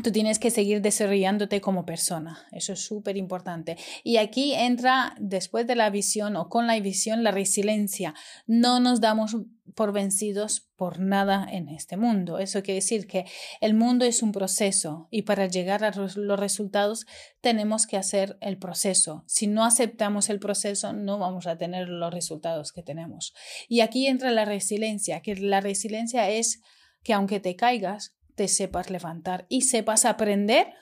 tú 0.01 0.12
tienes 0.12 0.39
que 0.39 0.50
seguir 0.50 0.81
desarrollándote 0.81 1.62
como 1.62 1.85
persona. 1.85 2.47
Eso 2.51 2.73
es 2.73 2.79
súper 2.83 3.15
importante. 3.15 3.77
Y 4.03 4.17
aquí 4.17 4.53
entra, 4.53 5.15
después 5.19 5.67
de 5.67 5.75
la 5.75 5.89
visión 5.91 6.35
o 6.35 6.50
con 6.50 6.65
la 6.65 6.79
visión, 6.79 7.23
la 7.23 7.31
resiliencia. 7.31 8.15
No 8.47 8.79
nos 8.79 9.01
damos 9.01 9.38
por 9.75 9.93
vencidos 9.93 10.69
por 10.75 11.00
nada 11.00 11.47
en 11.50 11.69
este 11.69 11.95
mundo. 11.95 12.39
Eso 12.39 12.63
quiere 12.63 12.79
decir 12.79 13.07
que 13.07 13.25
el 13.62 13.73
mundo 13.75 14.03
es 14.05 14.23
un 14.23 14.31
proceso 14.31 15.07
y 15.12 15.23
para 15.23 15.47
llegar 15.47 15.83
a 15.83 15.91
los 15.91 16.39
resultados 16.39 17.05
tenemos 17.41 17.85
que 17.88 17.97
hacer 17.97 18.38
el 18.41 18.57
proceso. 18.57 19.23
Si 19.27 19.47
no 19.47 19.63
aceptamos 19.63 20.29
el 20.29 20.39
proceso, 20.39 20.91
no 20.93 21.19
vamos 21.19 21.47
a 21.47 21.57
tener 21.57 21.88
los 21.88 22.13
resultados 22.13 22.71
que 22.71 22.83
tenemos. 22.83 23.33
Y 23.69 23.81
aquí 23.81 24.07
entra 24.07 24.31
la 24.31 24.45
resiliencia, 24.45 25.21
que 25.21 25.35
la 25.35 25.62
resiliencia 25.62 26.29
es 26.29 26.62
que 27.03 27.13
aunque 27.13 27.39
te 27.39 27.55
caigas, 27.55 28.15
te 28.35 28.47
sepas 28.47 28.89
levantar 28.89 29.45
y 29.49 29.61
sepas 29.61 30.05
aprender 30.05 30.73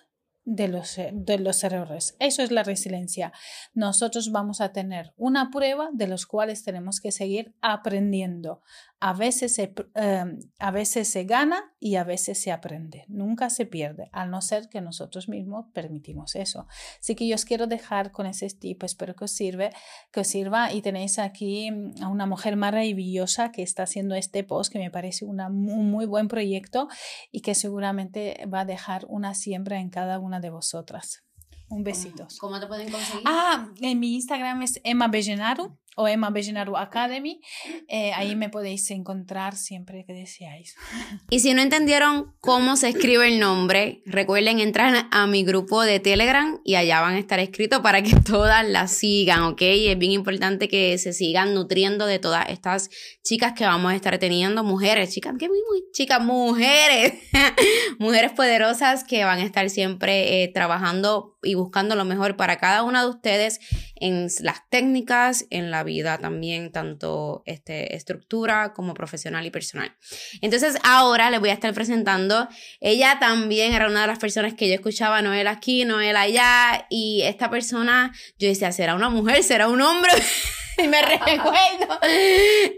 de 0.43 0.67
los, 0.67 0.97
de 1.11 1.39
los 1.39 1.63
errores. 1.63 2.15
Eso 2.19 2.41
es 2.41 2.51
la 2.51 2.63
resiliencia. 2.63 3.31
Nosotros 3.73 4.31
vamos 4.31 4.59
a 4.61 4.71
tener 4.71 5.13
una 5.17 5.51
prueba 5.51 5.89
de 5.93 6.07
los 6.07 6.25
cuales 6.25 6.63
tenemos 6.63 6.99
que 6.99 7.11
seguir 7.11 7.53
aprendiendo. 7.61 8.61
A 9.03 9.13
veces, 9.13 9.55
se, 9.55 9.73
em, 9.95 10.39
a 10.59 10.71
veces 10.71 11.09
se 11.09 11.23
gana 11.23 11.73
y 11.79 11.95
a 11.95 12.03
veces 12.03 12.39
se 12.39 12.51
aprende. 12.51 13.03
Nunca 13.07 13.49
se 13.49 13.65
pierde, 13.65 14.09
al 14.13 14.29
no 14.29 14.41
ser 14.41 14.69
que 14.69 14.79
nosotros 14.79 15.27
mismos 15.27 15.65
permitimos 15.73 16.35
eso. 16.35 16.67
Así 16.99 17.15
que 17.15 17.27
yo 17.27 17.33
os 17.33 17.43
quiero 17.43 17.65
dejar 17.65 18.11
con 18.11 18.27
ese 18.27 18.47
tip. 18.49 18.83
Espero 18.83 19.15
que 19.15 19.25
os, 19.25 19.31
sirve, 19.31 19.71
que 20.11 20.19
os 20.19 20.27
sirva. 20.27 20.71
Y 20.71 20.83
tenéis 20.83 21.17
aquí 21.17 21.71
mm, 21.71 22.03
a 22.03 22.09
una 22.09 22.27
mujer 22.27 22.55
maravillosa 22.55 23.51
que 23.51 23.63
está 23.63 23.83
haciendo 23.83 24.13
este 24.13 24.43
post, 24.43 24.71
que 24.71 24.79
me 24.79 24.91
parece 24.91 25.25
una, 25.25 25.47
un 25.47 25.89
muy 25.89 26.05
buen 26.05 26.27
proyecto 26.27 26.87
y 27.31 27.41
que 27.41 27.55
seguramente 27.55 28.45
va 28.53 28.61
a 28.61 28.65
dejar 28.65 29.05
una 29.09 29.33
siembra 29.33 29.79
en 29.79 29.89
cada 29.89 30.19
una 30.19 30.39
de 30.39 30.51
vosotras. 30.51 31.23
Un 31.71 31.83
besito. 31.83 32.27
¿Cómo 32.39 32.59
te 32.59 32.67
pueden 32.67 32.91
conseguir? 32.91 33.23
Ah, 33.25 33.69
en 33.79 33.99
mi 33.99 34.15
Instagram 34.15 34.61
es 34.61 34.79
Emma 34.83 35.07
Bellenaru 35.07 35.77
o 35.95 36.07
Emma 36.07 36.29
Bellenaru 36.29 36.77
Academy. 36.77 37.41
Eh, 37.87 38.13
ahí 38.13 38.35
me 38.35 38.49
podéis 38.49 38.89
encontrar 38.91 39.55
siempre 39.55 40.05
que 40.05 40.13
deseáis. 40.13 40.75
Y 41.29 41.39
si 41.39 41.53
no 41.53 41.61
entendieron 41.61 42.33
cómo 42.39 42.75
se 42.75 42.89
escribe 42.89 43.27
el 43.27 43.39
nombre, 43.39 44.01
recuerden 44.05 44.59
entrar 44.59 45.07
a 45.11 45.27
mi 45.27 45.43
grupo 45.43 45.81
de 45.81 45.99
Telegram 45.99 46.59
y 46.65 46.75
allá 46.75 47.01
van 47.01 47.15
a 47.15 47.19
estar 47.19 47.39
escritos 47.39 47.79
para 47.79 48.01
que 48.01 48.15
todas 48.25 48.67
la 48.67 48.87
sigan, 48.87 49.43
¿ok? 49.43 49.61
Es 49.61 49.97
bien 49.97 50.11
importante 50.11 50.67
que 50.67 50.97
se 50.97 51.13
sigan 51.13 51.53
nutriendo 51.53 52.05
de 52.05 52.19
todas 52.19 52.49
estas 52.49 52.89
chicas 53.23 53.53
que 53.53 53.65
vamos 53.65 53.91
a 53.91 53.95
estar 53.95 54.17
teniendo, 54.17 54.63
mujeres, 54.63 55.13
chicas, 55.13 55.35
que 55.39 55.47
muy, 55.47 55.59
muy 55.69 55.83
chicas, 55.93 56.21
mujeres, 56.21 57.13
mujeres 57.99 58.31
poderosas 58.31 59.03
que 59.03 59.23
van 59.23 59.39
a 59.39 59.43
estar 59.43 59.69
siempre 59.69 60.43
eh, 60.43 60.47
trabajando 60.49 61.37
y 61.43 61.55
buscando 61.55 61.95
lo 61.95 62.05
mejor 62.05 62.35
para 62.35 62.57
cada 62.57 62.83
una 62.83 63.03
de 63.03 63.09
ustedes 63.09 63.59
en 63.95 64.27
las 64.41 64.67
técnicas, 64.69 65.45
en 65.49 65.71
la 65.71 65.80
vida 65.83 66.17
también, 66.17 66.71
tanto 66.71 67.43
este, 67.45 67.95
estructura 67.95 68.73
como 68.73 68.93
profesional 68.93 69.45
y 69.45 69.51
personal. 69.51 69.95
Entonces 70.41 70.77
ahora 70.83 71.29
les 71.29 71.39
voy 71.39 71.49
a 71.49 71.53
estar 71.53 71.73
presentando, 71.73 72.47
ella 72.79 73.17
también 73.19 73.73
era 73.73 73.87
una 73.87 74.01
de 74.01 74.07
las 74.07 74.19
personas 74.19 74.53
que 74.53 74.67
yo 74.67 74.75
escuchaba, 74.75 75.21
Noel 75.21 75.47
aquí, 75.47 75.85
Noel 75.85 76.15
allá, 76.15 76.87
y 76.89 77.21
esta 77.23 77.49
persona, 77.49 78.13
yo 78.37 78.47
decía, 78.47 78.71
¿será 78.71 78.95
una 78.95 79.09
mujer? 79.09 79.43
¿Será 79.43 79.67
un 79.67 79.81
hombre? 79.81 80.11
y 80.77 80.87
me 80.87 81.01
recuerdo. 81.01 81.99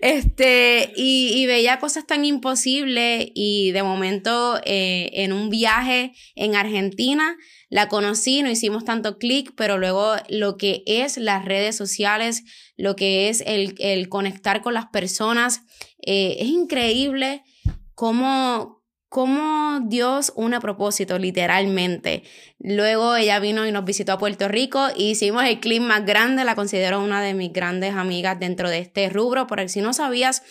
Este, 0.02 0.92
y, 0.96 1.46
veía 1.46 1.80
cosas 1.80 2.06
tan 2.06 2.26
imposibles 2.26 3.28
y 3.34 3.72
de 3.72 3.84
momento 3.84 4.60
eh, 4.66 5.10
en 5.14 5.34
un 5.34 5.50
viaje 5.50 6.14
en 6.36 6.56
Argentina, 6.56 7.38
la 7.70 7.90
conocí, 7.90 8.44
no 8.44 8.52
hicimos 8.52 8.86
tanto 8.86 9.18
clic, 9.18 9.54
pero 9.56 9.78
luego 9.78 10.16
lo 10.30 10.58
que 10.58 10.84
es 10.86 11.18
las 11.18 11.44
redes 11.44 11.76
sociales, 11.76 12.44
lo 12.78 12.96
que 12.96 13.30
es 13.30 13.42
el, 13.46 14.10
conectar 14.10 14.62
con 14.62 14.74
las 14.74 14.86
personas, 14.88 15.62
eh, 16.06 16.38
es 16.40 16.50
increíble 16.50 17.44
cómo, 17.96 18.83
cómo 19.14 19.80
Dios 19.84 20.34
une 20.36 20.56
a 20.56 20.60
propósito, 20.60 21.20
literalmente. 21.20 22.24
Luego 22.58 23.16
ella 23.16 23.38
vino 23.38 23.68
y 23.68 23.72
nos 23.72 23.86
visitó 23.86 24.14
a 24.14 24.18
Puerto 24.18 24.48
Rico 24.48 24.88
y 24.96 25.12
hicimos 25.12 25.44
el 25.44 25.60
clip 25.60 25.84
más 25.84 26.04
grande, 26.04 26.44
la 26.44 26.56
considero 26.56 27.00
una 27.00 27.22
de 27.22 27.36
mis 27.36 27.54
grandes 27.54 27.94
amigas 27.94 28.40
dentro 28.40 28.72
de 28.72 28.80
este 28.80 29.10
rubro, 29.10 29.46
por 29.46 29.70
si 29.70 29.82
no 29.82 29.94
sabías, 29.94 30.42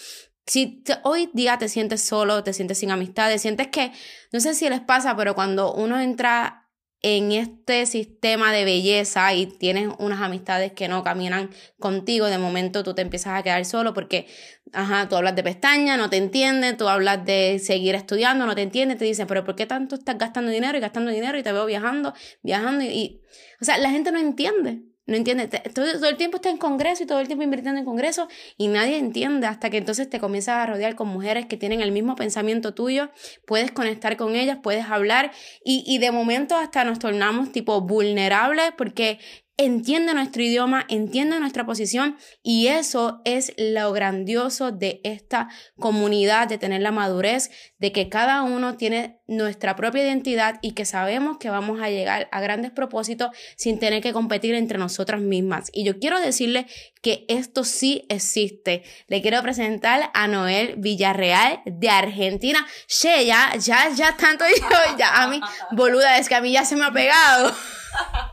si 0.47 0.85
hoy 1.03 1.29
día 1.35 1.59
te 1.59 1.69
sientes 1.69 2.03
solo, 2.03 2.45
te 2.45 2.53
sientes 2.53 2.79
sin 2.79 2.93
amistades, 2.93 3.43
sientes 3.43 3.67
que, 3.67 3.91
no 4.31 4.39
sé 4.39 4.55
si 4.55 4.69
les 4.69 4.81
pasa, 4.81 5.17
pero 5.17 5.35
cuando 5.35 5.75
uno 5.75 5.99
entra 6.01 6.62
en 7.03 7.33
este 7.33 7.87
sistema 7.87 8.53
de 8.53 8.65
belleza 8.65 9.35
y 9.35 9.47
tienes 9.47 9.89
unas 9.99 10.21
amistades 10.21 10.73
que 10.73 10.89
no 10.89 11.03
caminan 11.03 11.51
contigo, 11.79 12.27
de 12.27 12.39
momento 12.39 12.85
tú 12.85 12.95
te 12.95 13.03
empiezas 13.03 13.39
a 13.39 13.43
quedar 13.43 13.65
solo 13.65 13.93
porque, 13.93 14.29
ajá, 14.73 15.09
tú 15.09 15.17
hablas 15.17 15.35
de 15.35 15.43
pestaña, 15.43 15.97
no 15.97 16.09
te 16.11 16.17
entienden, 16.17 16.77
tú 16.77 16.89
hablas 16.89 17.25
de 17.25 17.59
seguir 17.59 17.97
estudiando, 17.97 18.47
no 18.47 18.55
te 18.55 18.63
entienden, 18.63 18.99
te 18.99 19.05
dicen, 19.05 19.27
pero 19.27 19.45
¿por 19.45 19.57
qué 19.57 19.67
tanto 19.67 19.97
estás 19.97 20.17
gastando 20.17 20.51
dinero 20.53 20.79
y 20.79 20.81
gastando 20.81 21.11
dinero 21.11 21.37
y 21.39 21.43
te 21.43 21.53
veo 21.53 21.67
viajando, 21.67 22.15
viajando 22.43 22.85
y 22.85 23.21
o 23.61 23.65
sea, 23.65 23.79
la 23.79 23.91
gente 23.91 24.11
no 24.11 24.19
entiende. 24.19 24.83
No 25.05 25.17
entiende, 25.17 25.49
todo, 25.49 26.09
el 26.09 26.17
tiempo 26.17 26.37
está 26.37 26.49
en 26.49 26.59
congreso 26.59 27.03
y 27.03 27.07
todo 27.07 27.19
el 27.19 27.27
tiempo 27.27 27.43
invirtiendo 27.43 27.81
en 27.81 27.85
congreso 27.85 28.29
y 28.57 28.69
nadie 28.69 28.99
entiende 28.99 29.49
hasta 29.49 29.69
que 29.69 29.79
entonces 29.79 30.09
te 30.09 30.21
comienzas 30.21 30.59
a 30.59 30.67
rodear 30.67 30.95
con 30.95 31.09
mujeres 31.09 31.47
que 31.47 31.57
tienen 31.57 31.81
el 31.81 31.91
mismo 31.91 32.15
pensamiento 32.15 32.73
tuyo, 32.73 33.11
puedes 33.45 33.73
conectar 33.73 34.17
con 34.17 34.37
ellas, 34.37 34.59
puedes 34.63 34.85
hablar 34.85 35.33
y, 35.65 35.83
y 35.87 35.99
de 35.99 36.13
momento 36.13 36.55
hasta 36.57 36.85
nos 36.85 37.01
tornamos 37.01 37.51
tipo 37.51 37.81
vulnerables 37.81 38.73
porque 38.79 39.19
entiende 39.57 40.15
nuestro 40.15 40.43
idioma, 40.43 40.87
entiende 40.89 41.39
nuestra 41.39 41.67
posición 41.67 42.17
y 42.43 42.69
eso 42.69 43.21
es 43.25 43.53
lo 43.57 43.93
grandioso 43.93 44.73
de 44.73 45.01
esta 45.05 45.49
comunidad, 45.79 46.49
de 46.49 46.59
tener 46.59 46.81
la 46.81 46.91
madurez, 46.91 47.51
de 47.79 47.93
que 47.93 48.09
cada 48.09 48.43
uno 48.43 48.77
tiene 48.77 49.21
nuestra 49.27 49.77
propia 49.77 50.03
identidad 50.03 50.59
y 50.63 50.73
que 50.73 50.85
sabemos 50.85 51.39
que 51.39 51.51
vamos 51.51 51.81
a 51.81 51.91
llegar 51.91 52.29
a 52.33 52.41
grandes 52.41 52.71
propósitos 52.71 53.31
sin 53.57 53.79
tener 53.79 54.03
que 54.03 54.13
competir 54.13 54.55
entre 54.55 54.79
nosotras 54.79 55.21
mismas. 55.21 55.71
Y 55.73 55.85
yo 55.85 55.99
quiero 55.99 56.21
decirle 56.21 56.67
que 57.03 57.25
esto 57.29 57.65
sí 57.65 58.07
existe. 58.09 58.83
Le 59.07 59.23
quiero 59.23 59.43
presentar 59.43 60.11
a 60.15 60.29
Noel 60.29 60.77
Villarreal 60.79 61.61
de 61.67 61.89
Argentina. 61.89 62.67
Che, 62.87 63.27
ya, 63.27 63.55
ya, 63.59 63.91
ya 63.95 64.17
tanto 64.17 64.45
yo, 64.61 64.97
ya 64.99 65.23
a 65.23 65.29
mí, 65.29 65.41
boluda, 65.73 66.19
es 66.19 66.29
que 66.29 66.35
a 66.35 66.41
mí 66.41 66.53
ya 66.53 66.65
se 66.65 66.77
me 66.77 66.85
ha 66.85 66.93
pegado. 66.93 67.55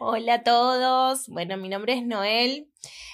Hola 0.00 0.34
a 0.34 0.42
todos. 0.42 1.28
Bueno, 1.28 1.56
mi 1.56 1.68
nombre 1.68 1.94
es 1.94 2.04
Noel. 2.04 2.70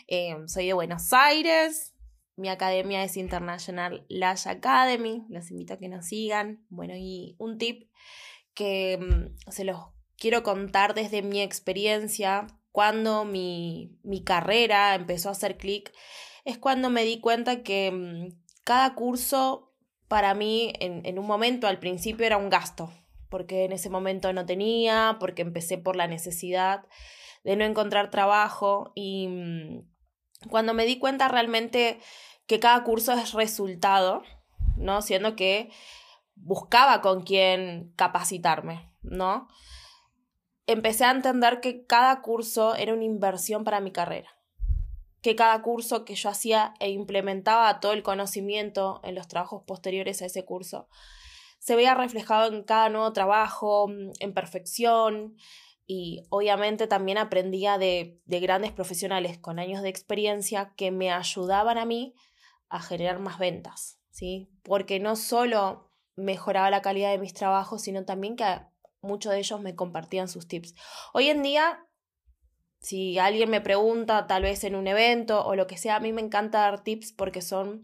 Eh, 0.09 0.37
soy 0.47 0.67
de 0.67 0.73
Buenos 0.73 1.13
Aires. 1.13 1.95
Mi 2.37 2.49
academia 2.49 3.05
es 3.05 3.17
International 3.17 4.05
Lash 4.09 4.49
Academy. 4.49 5.25
Los 5.29 5.51
invito 5.51 5.75
a 5.75 5.79
que 5.79 5.89
nos 5.89 6.07
sigan. 6.07 6.65
Bueno, 6.69 6.95
y 6.97 7.37
un 7.39 7.59
tip 7.59 7.91
que 8.55 8.99
mm, 8.99 9.51
se 9.51 9.65
los 9.65 9.79
quiero 10.17 10.43
contar 10.43 10.95
desde 10.95 11.23
mi 11.23 11.41
experiencia. 11.41 12.47
Cuando 12.73 13.25
mi, 13.25 13.99
mi 14.03 14.23
carrera 14.23 14.95
empezó 14.95 15.29
a 15.29 15.33
hacer 15.33 15.57
clic, 15.57 15.93
es 16.45 16.57
cuando 16.59 16.89
me 16.89 17.05
di 17.05 17.21
cuenta 17.21 17.63
que 17.63 17.91
mm, 17.91 18.29
cada 18.65 18.95
curso 18.95 19.73
para 20.09 20.35
mí 20.35 20.73
en, 20.81 21.05
en 21.05 21.19
un 21.19 21.27
momento 21.27 21.67
al 21.67 21.79
principio 21.79 22.27
era 22.27 22.37
un 22.37 22.51
gasto 22.51 22.93
porque 23.31 23.65
en 23.65 23.73
ese 23.73 23.89
momento 23.89 24.33
no 24.33 24.45
tenía, 24.45 25.17
porque 25.19 25.43
empecé 25.43 25.79
por 25.79 25.97
la 25.97 26.09
necesidad 26.09 26.85
de 27.45 27.57
no 27.57 27.65
encontrar 27.65 28.11
trabajo 28.11 28.93
y, 28.95 29.29
mm, 29.29 29.89
cuando 30.51 30.75
me 30.75 30.85
di 30.85 30.99
cuenta 30.99 31.29
realmente 31.29 32.01
que 32.47 32.61
cada 32.61 32.83
curso 32.85 33.13
es 33.13 33.33
resultado, 33.33 34.23
¿no? 34.77 35.01
Siendo 35.01 35.37
que 35.37 35.71
buscaba 36.35 37.01
con 37.01 37.23
quién 37.23 37.93
capacitarme, 37.97 38.93
¿no? 39.03 39.49
Empecé 40.67 41.05
a 41.05 41.11
entender 41.11 41.61
que 41.61 41.87
cada 41.87 42.21
curso 42.23 42.75
era 42.75 42.95
una 42.95 43.05
inversión 43.05 43.65
para 43.65 43.81
mi 43.81 43.93
carrera, 43.93 44.31
que 45.23 45.37
cada 45.37 45.61
curso 45.63 46.05
que 46.05 46.15
yo 46.15 46.31
hacía 46.31 46.75
e 46.81 46.91
implementaba 46.91 47.81
todo 47.81 47.93
el 47.93 48.03
conocimiento 48.03 49.01
en 49.05 49.15
los 49.15 49.29
trabajos 49.29 49.63
posteriores 49.67 50.23
a 50.23 50.27
ese 50.27 50.45
curso 50.45 50.89
se 51.61 51.77
veía 51.77 51.95
reflejado 51.95 52.53
en 52.53 52.65
cada 52.65 52.89
nuevo 52.89 53.13
trabajo, 53.13 53.87
en 54.19 54.35
perfección, 54.35 55.37
y 55.87 56.23
obviamente 56.31 56.87
también 56.87 57.19
aprendía 57.19 57.77
de, 57.77 58.21
de, 58.25 58.41
grandes 58.41 58.73
profesionales 58.73 59.39
con 59.39 59.59
años 59.59 59.83
de 59.83 59.89
experiencia 59.89 60.73
que 60.77 60.91
me 60.91 61.13
ayudaban 61.13 61.79
a 61.79 61.85
mí 61.85 62.15
a 62.69 62.81
generar 62.81 63.19
más 63.19 63.39
ventas, 63.39 64.01
¿sí? 64.11 64.51
Porque 64.63 65.01
no 65.01 65.17
solo 65.17 65.93
mejoraba 66.17 66.71
la 66.71 66.83
calidad 66.83 67.11
de 67.11 67.19
mis 67.19 67.35
trabajos, 67.35 67.83
sino 67.83 68.05
también 68.05 68.37
que 68.37 68.45
muchos 69.03 69.33
de 69.33 69.39
ellos 69.39 69.61
me 69.61 69.75
compartían 69.75 70.29
sus 70.29 70.49
tips. 70.49 70.75
Hoy 71.13 71.29
en 71.29 71.43
día, 71.43 71.85
si 72.81 73.19
alguien 73.19 73.51
me 73.51 73.61
pregunta, 73.61 74.27
tal 74.27 74.43
vez 74.43 74.65
en 74.65 74.77
un 74.77 74.87
evento 74.87 75.45
o 75.45 75.55
lo 75.57 75.67
que 75.67 75.77
sea, 75.77 75.97
a 75.97 76.01
mí 76.01 76.13
me 76.13 76.23
encanta 76.23 76.61
dar 76.61 76.83
tips 76.83 77.13
porque 77.13 77.43
son 77.43 77.83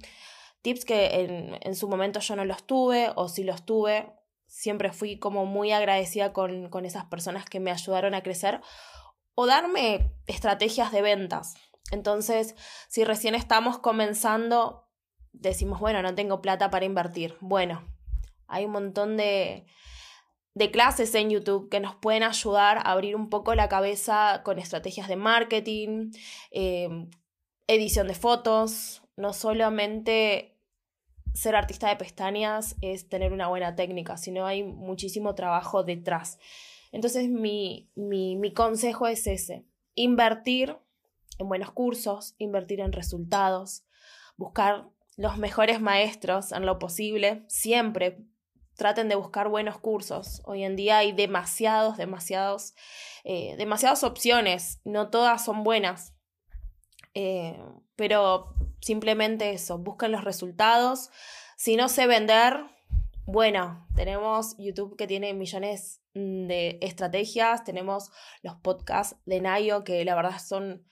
tips 0.67 0.85
que 0.85 1.21
en, 1.21 1.59
en 1.61 1.77
su 1.77 1.87
momento 1.87 2.19
yo 2.19 2.35
no 2.35 2.45
los 2.45 2.65
tuve 2.65 3.13
o 3.15 3.29
si 3.29 3.45
los 3.45 3.65
tuve, 3.65 4.13
siempre 4.49 4.93
fui 4.93 5.17
como 5.17 5.47
muy 5.47 5.71
agradecida 5.71 6.33
con, 6.33 6.71
con 6.71 6.85
esas 6.85 7.05
personas 7.05 7.45
que 7.45 7.61
me 7.61 7.71
ayudaron 7.71 8.15
a 8.15 8.23
crecer 8.25 8.61
o 9.37 9.47
darme 9.47 10.13
estrategias 10.27 10.91
de 10.91 11.03
ventas. 11.03 11.55
Entonces, 11.93 12.57
si 12.89 13.05
recién 13.05 13.37
estamos 13.37 13.79
comenzando, 13.79 14.89
decimos, 15.33 15.79
bueno, 15.79 16.03
no 16.03 16.17
tengo 16.17 16.43
plata 16.43 16.69
para 16.69 16.85
invertir. 16.85 17.37
Bueno, 17.41 17.85
hay 18.49 18.65
un 18.65 18.73
montón 18.73 19.17
de, 19.17 19.67
de 20.55 20.73
clases 20.73 21.15
en 21.15 21.31
YouTube 21.31 21.69
que 21.69 21.79
nos 21.79 21.95
pueden 21.95 22.25
ayudar 22.25 22.79
a 22.79 22.91
abrir 22.91 23.15
un 23.15 23.31
poco 23.31 23.55
la 23.55 23.69
cabeza 23.69 24.43
con 24.45 24.59
estrategias 24.59 25.07
de 25.07 25.15
marketing, 25.15 26.11
eh, 26.51 27.07
edición 27.69 28.09
de 28.09 28.15
fotos, 28.17 29.03
no 29.17 29.33
solamente 29.33 30.56
ser 31.37 31.55
artista 31.55 31.89
de 31.89 31.97
pestañas 31.97 32.77
es 32.81 33.09
tener 33.09 33.33
una 33.33 33.49
buena 33.49 33.77
técnica, 33.77 34.17
sino 34.17 34.47
hay 34.47 34.63
muchísimo 34.63 35.35
trabajo 35.35 35.83
detrás. 35.85 36.39
Entonces 36.93 37.29
mi, 37.29 37.91
mi, 37.95 38.37
mi 38.37 38.55
consejo 38.55 39.07
es 39.07 39.27
ese, 39.27 39.67
invertir 39.95 40.79
en 41.39 41.49
buenos 41.49 41.73
cursos, 41.73 42.35
invertir 42.39 42.81
en 42.81 42.93
resultados, 42.93 43.85
buscar 44.39 44.89
los 45.17 45.37
mejores 45.37 45.81
maestros 45.81 46.53
en 46.53 46.65
lo 46.65 46.79
posible, 46.79 47.45
siempre 47.49 48.25
traten 48.75 49.09
de 49.09 49.15
buscar 49.15 49.49
buenos 49.51 49.79
cursos. 49.79 50.41
Hoy 50.45 50.63
en 50.65 50.75
día 50.75 50.99
hay 50.99 51.13
demasiados, 51.13 51.99
demasiados, 51.99 52.75
eh, 53.25 53.57
demasiadas 53.59 54.05
opciones, 54.05 54.81
no 54.85 55.11
todas 55.11 55.45
son 55.45 55.65
buenas, 55.65 56.15
eh, 57.15 57.59
pero 57.95 58.55
simplemente 58.81 59.53
eso, 59.53 59.79
busquen 59.79 60.13
los 60.13 60.25
resultados. 60.25 61.11
Si 61.57 61.77
no 61.77 61.89
sé 61.89 62.07
vender, 62.07 62.65
bueno, 63.25 63.87
tenemos 63.95 64.55
YouTube 64.59 64.97
que 64.97 65.07
tiene 65.07 65.35
millones 65.35 66.01
de 66.15 66.79
estrategias, 66.81 67.65
tenemos 67.65 68.11
los 68.43 68.55
podcasts 68.57 69.17
de 69.25 69.41
Nayo 69.41 69.85
que 69.85 70.05
la 70.05 70.15
verdad 70.15 70.39
son 70.39 70.87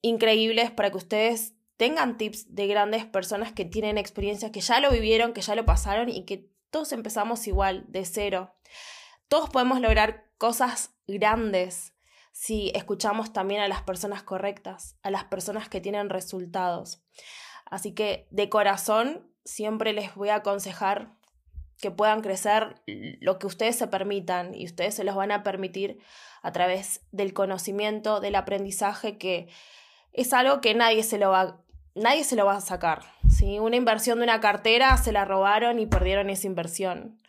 increíbles 0.00 0.70
para 0.70 0.90
que 0.90 0.98
ustedes 0.98 1.54
tengan 1.76 2.16
tips 2.16 2.54
de 2.54 2.66
grandes 2.66 3.04
personas 3.04 3.52
que 3.52 3.64
tienen 3.64 3.98
experiencias, 3.98 4.52
que 4.52 4.60
ya 4.60 4.80
lo 4.80 4.90
vivieron, 4.90 5.32
que 5.32 5.40
ya 5.40 5.54
lo 5.54 5.64
pasaron 5.64 6.08
y 6.08 6.24
que 6.24 6.48
todos 6.70 6.92
empezamos 6.92 7.46
igual, 7.46 7.84
de 7.88 8.04
cero. 8.04 8.54
Todos 9.28 9.50
podemos 9.50 9.80
lograr 9.80 10.30
cosas 10.38 10.94
grandes 11.06 11.93
si 12.34 12.72
escuchamos 12.74 13.32
también 13.32 13.60
a 13.60 13.68
las 13.68 13.82
personas 13.82 14.24
correctas, 14.24 14.96
a 15.04 15.10
las 15.10 15.22
personas 15.22 15.68
que 15.68 15.80
tienen 15.80 16.10
resultados. 16.10 17.00
Así 17.64 17.92
que 17.92 18.26
de 18.30 18.48
corazón 18.48 19.30
siempre 19.44 19.92
les 19.92 20.16
voy 20.16 20.30
a 20.30 20.36
aconsejar 20.36 21.12
que 21.80 21.92
puedan 21.92 22.22
crecer 22.22 22.82
lo 23.20 23.38
que 23.38 23.46
ustedes 23.46 23.76
se 23.76 23.86
permitan 23.86 24.52
y 24.52 24.64
ustedes 24.64 24.96
se 24.96 25.04
los 25.04 25.14
van 25.14 25.30
a 25.30 25.44
permitir 25.44 26.00
a 26.42 26.50
través 26.50 27.02
del 27.12 27.34
conocimiento, 27.34 28.18
del 28.18 28.34
aprendizaje, 28.34 29.16
que 29.16 29.46
es 30.12 30.32
algo 30.32 30.60
que 30.60 30.74
nadie 30.74 31.04
se 31.04 31.18
lo 31.18 31.30
va, 31.30 31.60
nadie 31.94 32.24
se 32.24 32.34
lo 32.34 32.46
va 32.46 32.56
a 32.56 32.60
sacar. 32.60 33.02
¿sí? 33.30 33.60
Una 33.60 33.76
inversión 33.76 34.18
de 34.18 34.24
una 34.24 34.40
cartera 34.40 34.96
se 34.96 35.12
la 35.12 35.24
robaron 35.24 35.78
y 35.78 35.86
perdieron 35.86 36.30
esa 36.30 36.48
inversión. 36.48 37.20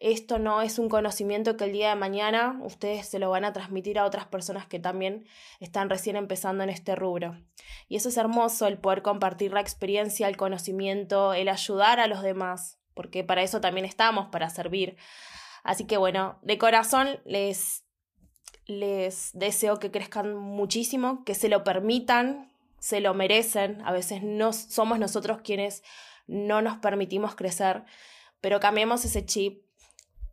Esto 0.00 0.38
no 0.38 0.62
es 0.62 0.78
un 0.78 0.88
conocimiento 0.88 1.58
que 1.58 1.64
el 1.64 1.72
día 1.72 1.90
de 1.90 1.94
mañana 1.94 2.58
ustedes 2.62 3.06
se 3.06 3.18
lo 3.18 3.28
van 3.28 3.44
a 3.44 3.52
transmitir 3.52 3.98
a 3.98 4.06
otras 4.06 4.26
personas 4.26 4.66
que 4.66 4.78
también 4.78 5.26
están 5.60 5.90
recién 5.90 6.16
empezando 6.16 6.64
en 6.64 6.70
este 6.70 6.96
rubro. 6.96 7.38
Y 7.86 7.96
eso 7.96 8.08
es 8.08 8.16
hermoso, 8.16 8.66
el 8.66 8.78
poder 8.78 9.02
compartir 9.02 9.52
la 9.52 9.60
experiencia, 9.60 10.26
el 10.26 10.38
conocimiento, 10.38 11.34
el 11.34 11.50
ayudar 11.50 12.00
a 12.00 12.06
los 12.06 12.22
demás, 12.22 12.78
porque 12.94 13.24
para 13.24 13.42
eso 13.42 13.60
también 13.60 13.84
estamos, 13.84 14.28
para 14.28 14.48
servir. 14.48 14.96
Así 15.64 15.86
que 15.86 15.98
bueno, 15.98 16.38
de 16.40 16.56
corazón 16.56 17.20
les, 17.26 17.84
les 18.64 19.32
deseo 19.34 19.78
que 19.78 19.90
crezcan 19.90 20.34
muchísimo, 20.34 21.24
que 21.26 21.34
se 21.34 21.50
lo 21.50 21.62
permitan, 21.62 22.50
se 22.78 23.00
lo 23.00 23.12
merecen. 23.12 23.82
A 23.84 23.92
veces 23.92 24.22
no 24.22 24.54
somos 24.54 24.98
nosotros 24.98 25.42
quienes 25.44 25.82
no 26.26 26.62
nos 26.62 26.78
permitimos 26.78 27.34
crecer, 27.34 27.84
pero 28.40 28.60
cambiemos 28.60 29.04
ese 29.04 29.26
chip 29.26 29.62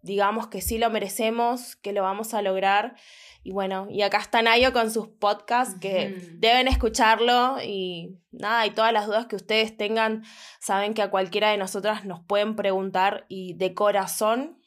digamos 0.02 0.48
que 0.48 0.62
sí 0.62 0.78
lo 0.78 0.90
merecemos, 0.90 1.76
que 1.76 1.94
lo 1.94 2.02
vamos 2.02 2.34
a 2.34 2.42
lograr. 2.42 2.96
Y 3.44 3.52
bueno, 3.52 3.88
y 3.90 4.02
acá 4.02 4.18
está 4.18 4.42
Nayo 4.42 4.74
con 4.74 4.92
sus 4.92 5.08
podcasts 5.08 5.76
que 5.80 6.18
deben 6.34 6.68
escucharlo 6.68 7.62
y 7.64 8.18
nada, 8.32 8.66
y 8.66 8.72
todas 8.72 8.94
las 8.94 9.08
dudas 9.08 9.28
que 9.28 9.36
ustedes 9.36 9.76
tengan, 9.78 10.24
saben 10.60 10.94
que 10.94 11.02
a 11.02 11.10
cualquiera 11.10 11.52
de 11.52 11.58
nosotras 11.58 12.06
nos 12.06 12.22
pueden 12.24 12.56
preguntar 12.56 13.26
y 13.30 13.54
de 13.54 13.74
corazón 13.74 14.58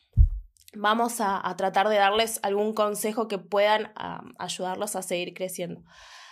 vamos 0.74 1.20
a, 1.20 1.42
tratar 1.56 1.88
de 1.88 1.96
darles 1.96 2.40
algún 2.42 2.74
consejo 2.74 3.28
que 3.28 3.38
puedan 3.38 3.92
ayudarlos 4.38 4.96
a 4.96 5.02
seguir 5.02 5.34
creciendo. 5.34 5.82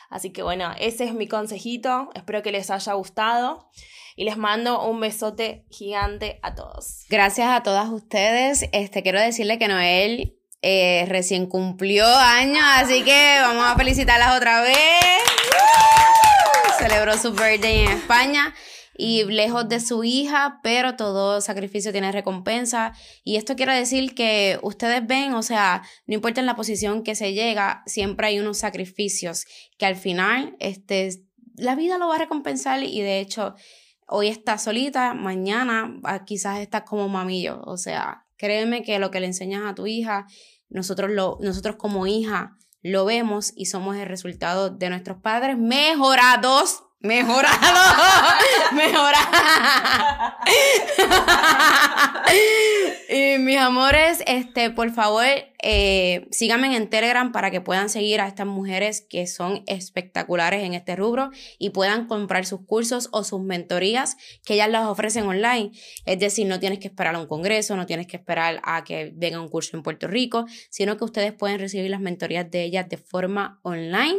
Así 0.09 0.31
que 0.31 0.43
bueno, 0.43 0.73
ese 0.79 1.05
es 1.05 1.15
mi 1.15 1.29
consejito, 1.29 2.11
espero 2.15 2.43
que 2.43 2.53
les 2.53 2.71
haya 2.71 2.93
gustado 2.95 3.69
y 4.17 4.25
les 4.25 4.37
mando 4.37 4.89
un 4.89 5.01
besote 5.01 5.67
gigante 5.71 6.41
a 6.43 6.55
todos. 6.55 7.05
Gracias 7.09 7.49
a 7.49 7.63
todas 7.63 7.89
ustedes. 7.89 8.69
Este, 8.73 9.03
quiero 9.03 9.21
decirle 9.21 9.59
que 9.59 9.69
Noel 9.69 10.37
eh, 10.63 11.05
recién 11.09 11.47
cumplió 11.47 12.05
años, 12.07 12.65
así 12.75 13.05
que 13.05 13.39
vamos 13.43 13.65
a 13.65 13.77
felicitarlas 13.77 14.37
otra 14.37 14.63
vez. 14.63 14.77
Celebró 16.79 17.17
su 17.17 17.33
birthday 17.33 17.85
en 17.85 17.93
España 17.93 18.55
y 18.97 19.25
lejos 19.25 19.69
de 19.69 19.81
su 19.81 20.05
hija, 20.05 20.61
pero 20.63 20.97
todo 20.97 21.41
sacrificio 21.41 21.93
tiene 21.93 22.13
recompensa. 22.13 22.93
Y 23.25 23.37
esto 23.37 23.57
quiero 23.57 23.73
decir 23.73 24.15
que 24.15 24.59
ustedes 24.63 25.07
ven, 25.07 25.35
o 25.35 25.43
sea, 25.43 25.83
no 26.07 26.15
importa 26.15 26.41
en 26.41 26.47
la 26.47 26.57
posición 26.57 27.03
que 27.03 27.15
se 27.15 27.33
llega, 27.33 27.83
siempre 27.87 28.29
hay 28.29 28.41
unos 28.41 28.59
sacrificios 28.59 29.45
que 29.79 29.87
al 29.87 29.97
final, 29.97 30.57
este, 30.59 31.11
la 31.57 31.75
vida 31.75 31.99
lo 31.99 32.09
va 32.09 32.17
a 32.17 32.19
recompensar 32.19 32.83
y 32.83 33.01
de 33.01 33.21
hecho 33.21 33.55
hoy 34.09 34.29
estás 34.29 34.65
solita, 34.65 35.15
mañana 35.15 36.01
ah, 36.05 36.25
quizás 36.25 36.61
estás 36.61 36.83
como 36.83 37.09
mamillo. 37.09 37.61
O 37.65 37.77
sea, 37.77 38.27
créeme 38.37 38.83
que 38.83 38.99
lo 38.99 39.11
que 39.11 39.21
le 39.21 39.27
enseñas 39.27 39.63
a 39.67 39.75
tu 39.75 39.87
hija, 39.87 40.27
nosotros, 40.69 41.11
lo, 41.11 41.39
nosotros 41.41 41.77
como 41.77 42.07
hija 42.07 42.57
lo 42.83 43.05
vemos 43.05 43.53
y 43.55 43.67
somos 43.67 43.97
el 43.97 44.07
resultado 44.07 44.71
de 44.71 44.89
nuestros 44.89 45.19
padres 45.19 45.59
mejorados. 45.59 46.85
Mejorado, 47.01 47.55
mejorado. 48.75 49.29
y 53.09 53.39
mis 53.39 53.57
amores, 53.57 54.25
este, 54.27 54.71
por 54.71 54.91
favor, 54.91 55.25
eh, 55.63 56.27
síganme 56.33 56.77
en 56.77 56.91
Telegram 56.91 57.31
para 57.31 57.53
que 57.53 57.61
puedan 57.61 57.89
seguir 57.89 58.21
a 58.21 58.27
estas 58.27 58.49
mujeres 58.49 59.01
que 59.01 59.29
son 59.29 59.63
espectaculares 59.67 60.65
en 60.65 60.75
este 60.75 60.97
rubro 60.97 61.31
y 61.59 61.71
puedan 61.71 62.09
comprar 62.09 62.47
sus 62.47 62.67
cursos 62.67 63.09
o 63.13 63.23
sus 63.23 63.43
mentorías 63.43 64.17
que 64.45 64.55
ellas 64.55 64.69
las 64.69 64.87
ofrecen 64.87 65.25
online. 65.27 65.71
Es 66.05 66.19
decir, 66.19 66.49
no 66.49 66.59
tienes 66.59 66.81
que 66.81 66.89
esperar 66.89 67.15
a 67.15 67.21
un 67.21 67.29
congreso, 67.29 67.77
no 67.77 67.87
tienes 67.87 68.09
que 68.09 68.17
esperar 68.17 68.61
a 68.65 68.83
que 68.83 69.13
venga 69.15 69.41
un 69.41 69.49
curso 69.49 69.77
en 69.77 69.85
Puerto 69.85 70.09
Rico, 70.09 70.47
sino 70.69 70.97
que 70.97 71.05
ustedes 71.05 71.33
pueden 71.33 71.61
recibir 71.61 71.91
las 71.91 72.01
mentorías 72.01 72.51
de 72.51 72.65
ellas 72.65 72.89
de 72.89 72.97
forma 72.97 73.61
online. 73.63 74.19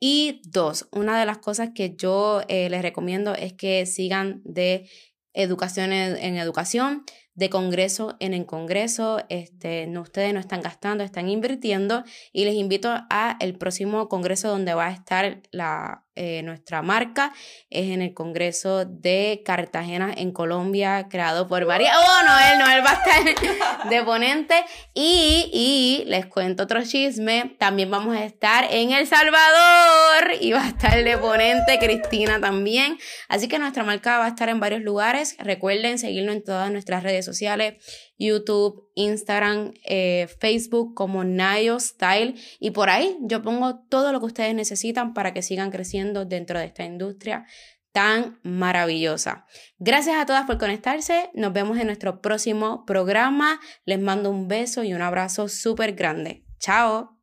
Y 0.00 0.42
dos, 0.44 0.88
una 0.92 1.18
de 1.18 1.26
las 1.26 1.38
cosas 1.38 1.70
que 1.74 1.96
yo 1.96 2.42
eh, 2.48 2.70
les 2.70 2.82
recomiendo 2.82 3.34
es 3.34 3.52
que 3.52 3.86
sigan 3.86 4.42
de 4.44 4.88
educación 5.32 5.92
en 5.92 6.36
educación 6.36 7.04
de 7.38 7.50
congreso 7.50 8.16
en 8.18 8.34
el 8.34 8.46
congreso. 8.46 9.24
Este, 9.28 9.86
no, 9.86 10.00
ustedes 10.00 10.34
no 10.34 10.40
están 10.40 10.60
gastando, 10.60 11.04
están 11.04 11.28
invirtiendo 11.28 12.02
y 12.32 12.44
les 12.44 12.54
invito 12.54 12.90
a 12.90 13.36
el 13.38 13.56
próximo 13.56 14.08
congreso 14.08 14.48
donde 14.48 14.74
va 14.74 14.88
a 14.88 14.92
estar 14.92 15.42
la 15.52 16.04
eh, 16.20 16.42
nuestra 16.42 16.82
marca 16.82 17.32
es 17.70 17.92
en 17.92 18.02
el 18.02 18.12
Congreso 18.12 18.84
de 18.84 19.42
Cartagena 19.44 20.12
en 20.16 20.32
Colombia, 20.32 21.06
creado 21.08 21.46
por 21.46 21.64
María. 21.64 21.92
Oh, 21.96 22.26
Noel, 22.26 22.58
Noel 22.58 22.84
va 22.84 22.90
a 22.90 22.94
estar 22.94 23.88
de 23.88 24.02
ponente. 24.02 24.56
Y, 24.94 25.48
y 25.52 26.04
les 26.06 26.26
cuento 26.26 26.64
otro 26.64 26.82
chisme, 26.82 27.54
también 27.60 27.88
vamos 27.90 28.16
a 28.16 28.24
estar 28.24 28.66
en 28.68 28.90
El 28.90 29.06
Salvador 29.06 30.32
y 30.40 30.50
va 30.50 30.64
a 30.64 30.68
estar 30.70 31.04
de 31.04 31.18
ponente 31.18 31.78
Cristina 31.78 32.40
también. 32.40 32.98
Así 33.28 33.46
que 33.46 33.60
nuestra 33.60 33.84
marca 33.84 34.18
va 34.18 34.24
a 34.26 34.28
estar 34.28 34.48
en 34.48 34.58
varios 34.58 34.82
lugares. 34.82 35.36
Recuerden 35.38 36.00
seguirnos 36.00 36.34
en 36.34 36.42
todas 36.42 36.72
nuestras 36.72 37.04
redes 37.04 37.24
sociales 37.24 37.74
YouTube, 38.18 38.90
Instagram, 38.94 39.72
eh, 39.84 40.28
Facebook 40.40 40.94
como 40.94 41.24
Nayo 41.24 41.78
Style 41.80 42.34
y 42.58 42.72
por 42.72 42.90
ahí 42.90 43.16
yo 43.22 43.42
pongo 43.42 43.78
todo 43.88 44.12
lo 44.12 44.20
que 44.20 44.26
ustedes 44.26 44.54
necesitan 44.54 45.14
para 45.14 45.32
que 45.32 45.42
sigan 45.42 45.70
creciendo 45.70 46.24
dentro 46.24 46.58
de 46.58 46.66
esta 46.66 46.84
industria 46.84 47.46
tan 47.92 48.38
maravillosa. 48.42 49.46
Gracias 49.78 50.16
a 50.16 50.26
todas 50.26 50.46
por 50.46 50.58
conectarse. 50.58 51.30
Nos 51.34 51.52
vemos 51.52 51.78
en 51.78 51.86
nuestro 51.86 52.20
próximo 52.20 52.84
programa. 52.84 53.60
Les 53.84 54.00
mando 54.00 54.30
un 54.30 54.46
beso 54.46 54.84
y 54.84 54.94
un 54.94 55.02
abrazo 55.02 55.48
súper 55.48 55.94
grande. 55.94 56.44
Chao. 56.58 57.17